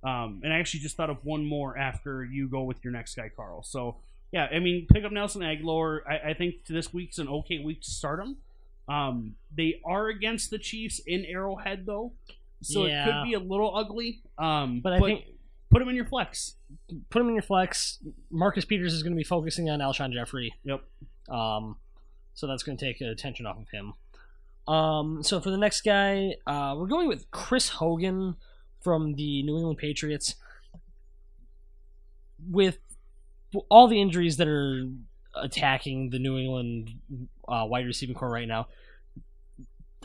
[0.04, 3.16] Um, and I actually just thought of one more after you go with your next
[3.16, 3.64] guy, Carl.
[3.64, 3.98] So
[4.32, 6.02] yeah, I mean, pick up Nelson Agholor.
[6.08, 8.38] I, I think this week's an okay week to start him.
[8.90, 12.14] Um, they are against the Chiefs in Arrowhead though,
[12.62, 14.22] so it could be a little ugly.
[14.38, 15.26] Um, But I think
[15.72, 16.56] put him in your flex.
[17.10, 18.00] put him in your flex.
[18.30, 20.54] Marcus Peters is going to be focusing on Alshon Jeffery.
[20.64, 20.84] Yep.
[21.30, 21.76] Um,
[22.38, 23.94] so that's going to take attention off of him.
[24.72, 28.36] Um, so for the next guy, uh, we're going with Chris Hogan
[28.80, 30.36] from the New England Patriots.
[32.48, 32.78] With
[33.70, 34.88] all the injuries that are
[35.36, 36.92] attacking the New England
[37.48, 38.68] uh, wide receiving core right now,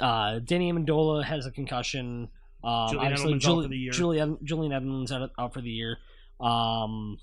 [0.01, 2.29] uh, Danny Amendola has a concussion.
[2.65, 3.93] Um, Julian obviously, Edelman's out for the year.
[3.93, 5.99] Julian Julian Edelman out, out for the year.
[6.41, 7.19] Um,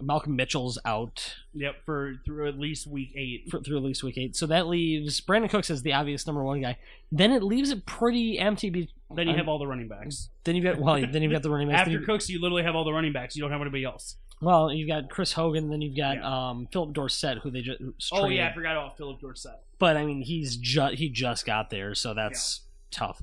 [0.00, 3.48] Malcolm Mitchell's out Yep, for through at least week eight.
[3.50, 4.36] for, through at least week eight.
[4.36, 6.78] So that leaves Brandin Cooks as the obvious number one guy.
[7.12, 8.70] Then it leaves it pretty empty.
[8.70, 10.28] Be- Then you um, have all the running backs.
[10.44, 11.80] then you've got well, then you've got the running backs.
[11.82, 13.36] After you- Cooks, you literally have all the running backs.
[13.36, 14.16] You don't have anybody else.
[14.42, 15.70] well, you've got Chris Hogan.
[15.70, 16.48] Then you've got Yeah.
[16.50, 17.80] um, Phillip Dorsett, who they just
[18.12, 19.58] Oh yeah, I forgot about Phillip Dorsett.
[19.78, 22.60] but I mean he's just he just got there, so that's
[22.90, 23.22] tough.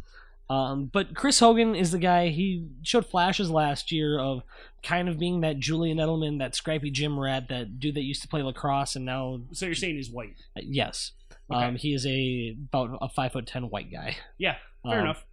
[0.49, 2.27] Um, but Chris Hogan is the guy.
[2.29, 4.43] He showed flashes last year of
[4.83, 8.27] kind of being that Julian Edelman, that scrappy gym rat, that dude that used to
[8.27, 10.35] play lacrosse, and now So you're saying he's white?
[10.57, 11.11] uh, yes,
[11.51, 11.63] Okay.
[11.65, 14.17] um, he is a about a five foot ten white guy.
[14.37, 15.25] Yeah, fair Um, enough.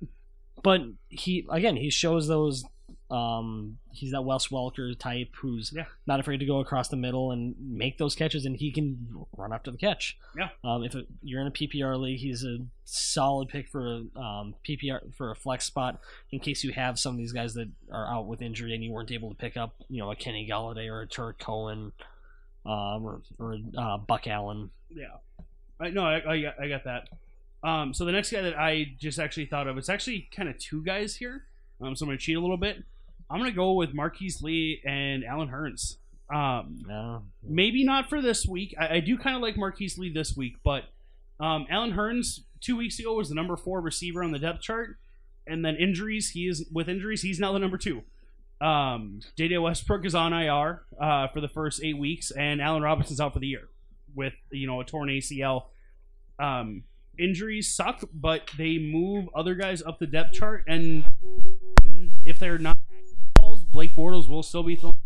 [0.63, 2.65] But he again he shows those.
[3.11, 5.87] Um, he's that Wes Welker type who's Yeah.
[6.07, 9.53] not afraid to go across the middle and make those catches, and he can run
[9.53, 10.17] after the catch.
[10.37, 10.51] Yeah.
[10.63, 13.85] Um, if you're in a PPR league, he's a solid pick for
[14.15, 16.01] a um, PPR for a flex spot
[16.31, 18.93] in case you have some of these guys that are out with injury and you
[18.93, 21.91] weren't able to pick up, you know, a Kenny Golladay or a Tarik Cohen,
[22.65, 24.71] um, or, or uh, Buck Allen.
[24.89, 25.17] Yeah,
[25.81, 27.09] I no, I, I, got- I got that.
[27.63, 30.59] Um, so the next guy that I just actually thought of, it's actually kind of
[30.59, 31.45] two guys here.
[31.81, 32.85] Um, so I'm gonna cheat a little bit.
[33.31, 35.97] I'm gonna go with Marqise Lee and Allen Hurns.
[36.35, 37.23] Um, No.
[37.43, 38.75] maybe not for this week.
[38.79, 40.85] I, I do kind of like Marqise Lee this week, but
[41.39, 44.99] um, Allen Hurns two weeks ago was the number four receiver on the depth chart,
[45.47, 46.31] and then injuries.
[46.31, 47.23] He is with injuries.
[47.23, 48.03] He's now the number two.
[48.61, 49.57] Um, J.J.
[49.59, 53.39] Westbrook is on IR uh, for the first eight weeks, and Allen Robinson's out for
[53.39, 53.69] the year
[54.15, 55.65] with you know a torn ACL.
[56.39, 56.85] Um,
[57.19, 61.05] injuries suck, but they move other guys up the depth chart, and
[62.27, 62.77] if they're not
[63.71, 64.99] Blake Bortles will still be balls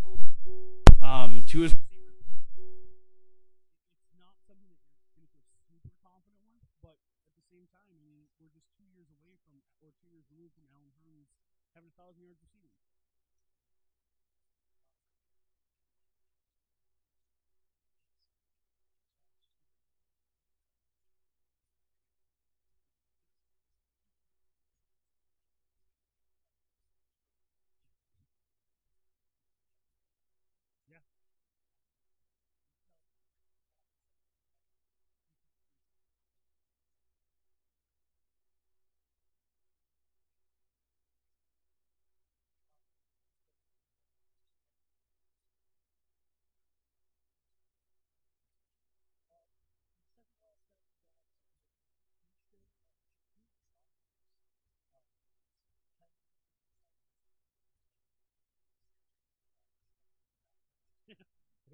[1.04, 2.24] um, to his receivers.
[4.00, 5.28] It's not something that you're going to feel
[5.68, 6.96] super confident with, but
[7.28, 10.24] at the same time, I mean, we're just two years away from, or two years
[10.32, 11.28] removed from Allen Hurns
[11.76, 12.72] having a thousand yards receiving.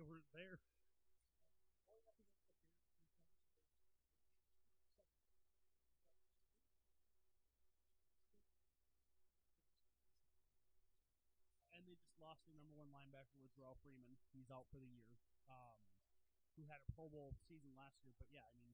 [0.00, 0.56] They weren't there.
[11.76, 14.16] And they just lost their number one linebacker Jerrell Freeman.
[14.32, 15.20] He's out for the year.
[15.52, 15.76] Um,
[16.56, 18.72] who had a Pro Bowl season last year, but yeah, I mean,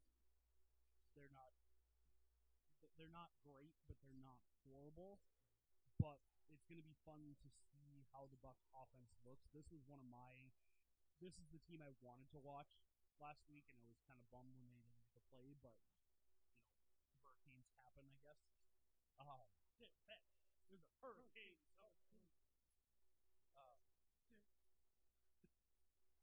[1.18, 1.50] they're not
[2.94, 5.18] they're not great, but they're not horrible.
[5.98, 9.50] But it's going to be fun to see how the Bucks offense looks.
[9.50, 10.54] This was one of my
[11.20, 12.76] this is the team I wanted to watch
[13.16, 15.56] last week, and I was kind of bummed when they didn't get to play.
[15.64, 15.76] But
[16.92, 18.40] you know, hurricanes happen, I guess.
[19.16, 19.48] Um,
[20.68, 21.56] there's a hurricane.
[23.56, 23.76] Uh,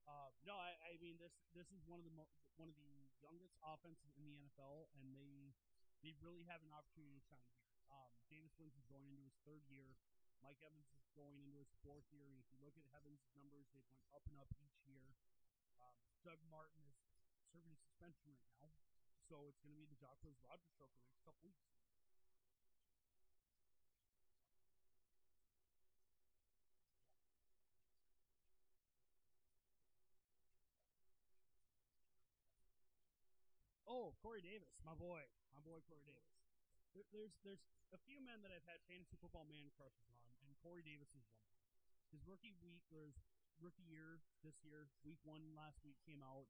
[0.05, 1.33] uh, no, I, I mean this.
[1.57, 2.29] This is one of the mo-
[2.59, 5.57] one of the youngest offenses in the NFL, and they
[6.05, 7.73] they really have an opportunity to shine here.
[7.89, 9.95] Um, Jameis Winston's going into his third year.
[10.43, 13.63] Mike Evans is going into his fourth year, and if you look at Evans' numbers,
[13.71, 15.15] they've went up and up each year.
[15.79, 16.99] Um, Doug Martin is
[17.47, 18.67] serving a suspension right now,
[19.23, 21.63] so it's going to be the Josh Rogers show for the next couple weeks.
[33.87, 35.23] Oh, Corey Davis, my boy,
[35.55, 36.32] my boy Corey Davis.
[36.93, 40.53] There, there's there's a few men that I've had fantasy football man crushes on, and
[40.61, 41.49] Corey Davis is one.
[42.13, 43.17] His rookie week his
[43.57, 46.45] rookie year this year, week one last week came out,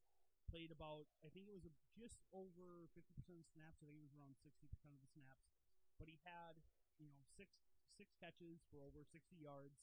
[0.51, 1.63] played about I think it was
[1.95, 3.79] just over 50% of snaps.
[3.79, 5.47] I think it was around 60% of the snaps,
[5.95, 6.59] but he had
[6.99, 7.55] you know six
[7.95, 9.79] six catches for over 60 yards,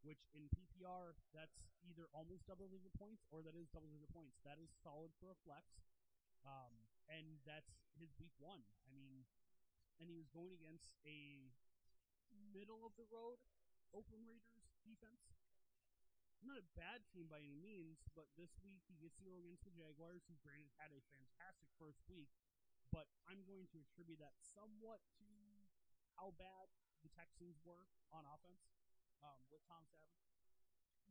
[0.00, 4.40] which in PPR that's either almost double digit points or that is double digit points.
[4.40, 5.68] That is solid for a flex.
[6.46, 8.62] Um, and that's his week one.
[8.86, 9.26] I mean,
[9.98, 11.50] and he was going against a
[12.54, 13.38] middle of the road
[13.92, 15.36] Oakland Raiders defense.
[16.38, 19.66] Not a bad team by any means, but this week he gets to go against
[19.66, 22.30] the Jaguars, who granted had a fantastic first week,
[22.94, 25.26] but I'm going to attribute that somewhat to
[26.14, 26.70] how bad
[27.02, 28.70] the Texans were on offense
[29.22, 30.30] um, with Tom Savage,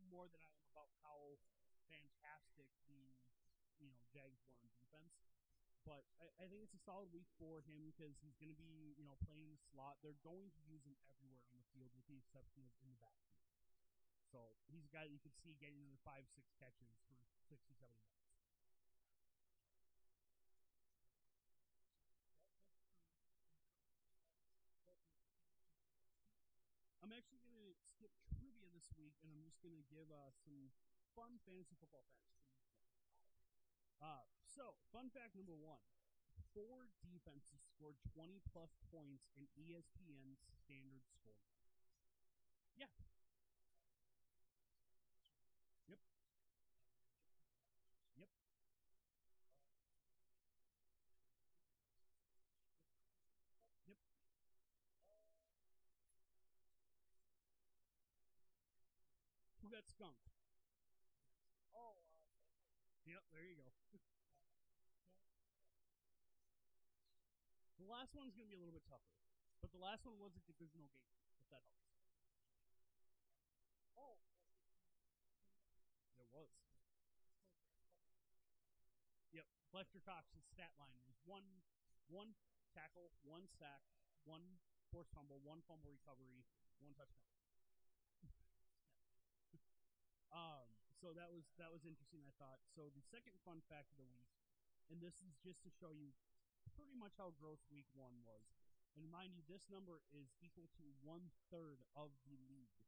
[0.08, 1.36] more than I am about how
[1.92, 3.12] fantastic the
[3.84, 5.27] you know Jags were on defense.
[5.88, 8.92] But I, I think it's a solid week for him because he's going to be
[9.00, 10.04] you know playing in the slot.
[10.04, 13.00] They're going to use him everywhere on the field, with the exception of in the
[13.00, 13.48] backfield.
[14.28, 17.16] So he's a guy that you could see getting another five, six catches for
[17.48, 18.28] 60, 70 yards.
[27.00, 30.28] I'm actually going to skip trivia this week, and I'm just going to give uh,
[30.44, 30.76] some
[31.16, 32.47] fun fantasy football facts.
[34.02, 35.82] Uh, so, fun fact number one.
[36.54, 41.38] Four defenses scored 20 plus points in ESPN's standard score.
[42.78, 42.90] Yeah.
[45.90, 46.00] Yep.
[48.18, 48.30] Yep.
[53.88, 53.98] Yep.
[59.62, 60.30] Who got skunked?
[63.08, 63.72] Yep, there you go.
[67.80, 69.16] the last one's going to be a little bit tougher.
[69.64, 71.08] But the last one was a divisional game,
[71.40, 72.04] if that helps.
[73.96, 74.20] oh,
[76.20, 76.52] It was.
[79.32, 81.64] Yep, Fletcher Cox's stat line was one,
[82.12, 82.36] one
[82.76, 83.88] tackle, one sack,
[84.28, 84.60] one
[84.92, 86.44] forced fumble, one fumble recovery,
[86.84, 87.32] one touchdown.
[90.36, 92.26] um, so that was that was interesting.
[92.26, 92.58] I thought.
[92.74, 94.34] So the second fun fact of the week,
[94.90, 96.18] and this is just to show you
[96.74, 98.50] pretty much how gross week one was.
[98.98, 102.82] And mind you, this number is equal to one third of the league.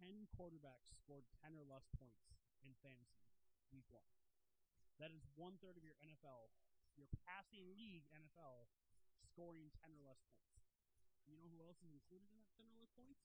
[0.00, 2.32] Ten quarterbacks scored ten or less points
[2.64, 3.28] in fantasy
[3.68, 4.08] week one.
[4.96, 6.48] That is one third of your NFL,
[6.96, 8.72] your passing league NFL,
[9.20, 10.56] scoring ten or less points.
[11.28, 13.20] You know who else is included in that ten or less points?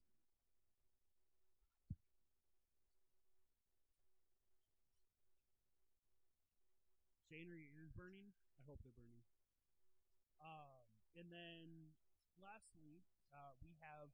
[7.39, 8.35] Are your ears burning?
[8.59, 9.23] I hope they're burning.
[10.43, 10.83] Um,
[11.15, 11.95] and then
[12.35, 14.11] lastly, uh, we have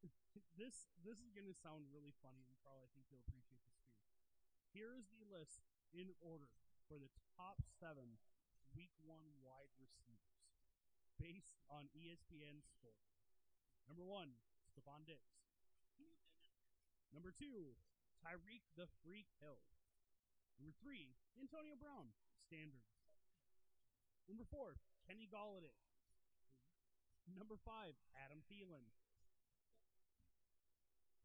[0.56, 0.88] this.
[1.04, 3.92] This is going to sound really funny, and Carl, I think you'll appreciate this too.
[4.72, 6.48] Here is the list in order
[6.88, 8.16] for the top seven
[8.72, 10.40] Week One wide receivers,
[11.20, 13.04] based on ESPN score.
[13.84, 15.44] Number one, Stefon Diggs.
[17.12, 17.76] Number two,
[18.24, 19.60] Tyreek the Freak Hill.
[20.56, 22.16] Number three, Antonio Brown,
[22.50, 22.82] standard.
[24.26, 24.74] Number four,
[25.06, 25.78] Kenny Golladay.
[27.30, 28.90] Number five, Adam Thielen.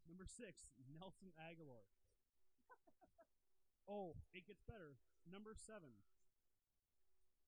[0.05, 1.89] Number six, Nelson Agholor.
[3.89, 5.01] oh, it gets better.
[5.25, 5.97] Number seven,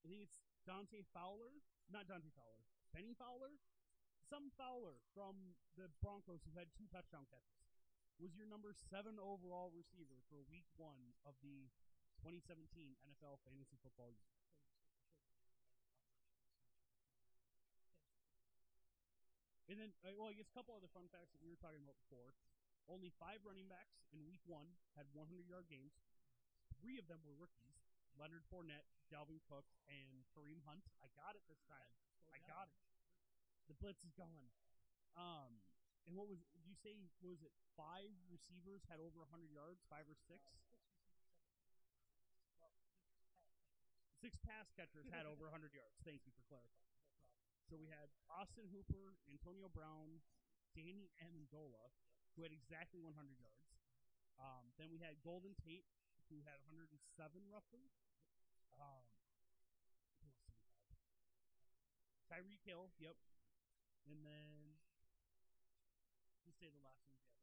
[0.01, 1.61] I think it's Dante Fowler.
[1.93, 2.65] Not Dante Fowler.
[2.89, 3.61] Bennie Fowler?
[4.25, 7.61] Some Fowler from the Broncos who had two touchdown catches.
[8.17, 11.69] Was your number seven overall receiver for week one of the
[12.27, 12.59] 2017
[13.07, 14.27] NFL Fantasy Football Year.
[19.71, 21.79] And then, uh, well, I guess a couple other fun facts that we were talking
[21.79, 22.35] about before.
[22.91, 25.95] Only five running backs in week one had 100 yard games.
[26.83, 27.79] Three of them were rookies
[28.19, 30.83] Leonard Fournette, Dalvin Cook, and Kareem Hunt.
[30.99, 31.95] I got it this time.
[32.27, 32.75] I got it.
[33.71, 34.51] The blitz is gone.
[35.15, 35.63] Um,
[36.03, 39.79] and what was, did you say, was it five receivers had over 100 yards?
[39.87, 40.43] Five or six?
[44.17, 45.93] Six pass catchers had over 100 yards.
[46.01, 46.97] Thank you for clarifying.
[47.69, 50.25] So we had Austin Hooper, Antonio Brown,
[50.73, 51.93] Danny Amendola,
[52.33, 53.77] who had exactly 100 yards.
[54.41, 55.85] Um, then we had Golden Tate,
[56.33, 56.97] who had 107
[57.49, 57.93] roughly.
[58.81, 59.05] Um,
[60.21, 60.97] who else did we have?
[62.25, 63.17] Tyreek Hill, yep.
[64.09, 64.77] And then
[66.45, 67.37] who say the last one had?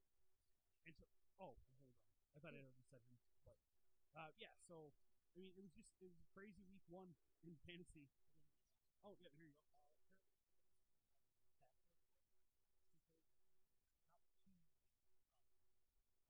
[0.90, 1.06] And so,
[1.38, 2.02] oh, hold on.
[2.34, 3.58] I thought I already said him, but
[4.16, 4.54] uh, yeah.
[4.66, 4.94] So
[5.34, 7.10] I mean, it was just it was a crazy week one
[7.42, 8.06] in fantasy.
[9.04, 9.66] Oh yeah, here you go.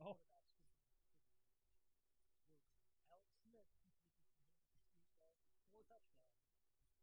[0.01, 0.17] Oh,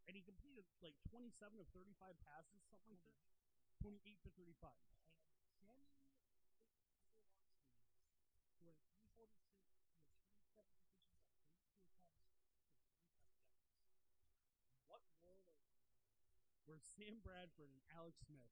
[0.07, 3.17] and he completed like 27 of 35 passes, something like that.
[3.81, 4.69] 28 to 35.
[16.83, 18.51] Sam Bradford and Alex Smith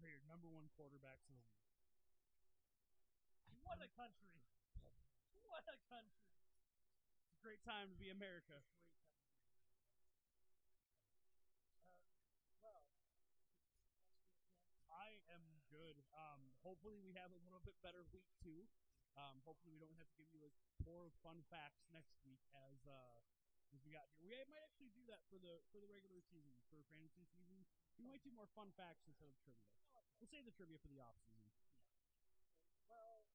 [0.00, 1.72] are your number one quarterbacks in the league.
[3.64, 4.40] What a country!
[5.44, 6.38] What a country!
[7.26, 8.62] It's a great time to be America.
[12.62, 12.82] Well,
[14.92, 15.98] I am good.
[16.14, 18.68] Um, hopefully, we have a little bit better week two.
[19.16, 20.54] Um, hopefully, we don't have to give you as
[20.84, 23.18] poor fun facts next week as uh,
[23.76, 24.40] as we got here.
[24.48, 27.60] We might actually do that for the for the regular season for fantasy season.
[28.00, 29.68] We might do more fun facts instead of trivia.
[30.16, 31.52] We'll save the trivia for the off season.
[32.88, 33.28] Well,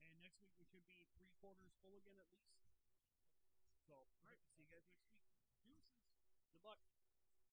[0.00, 2.56] And next week we should be three quarters full again at least.
[3.84, 5.76] So, all right, see you guys next week.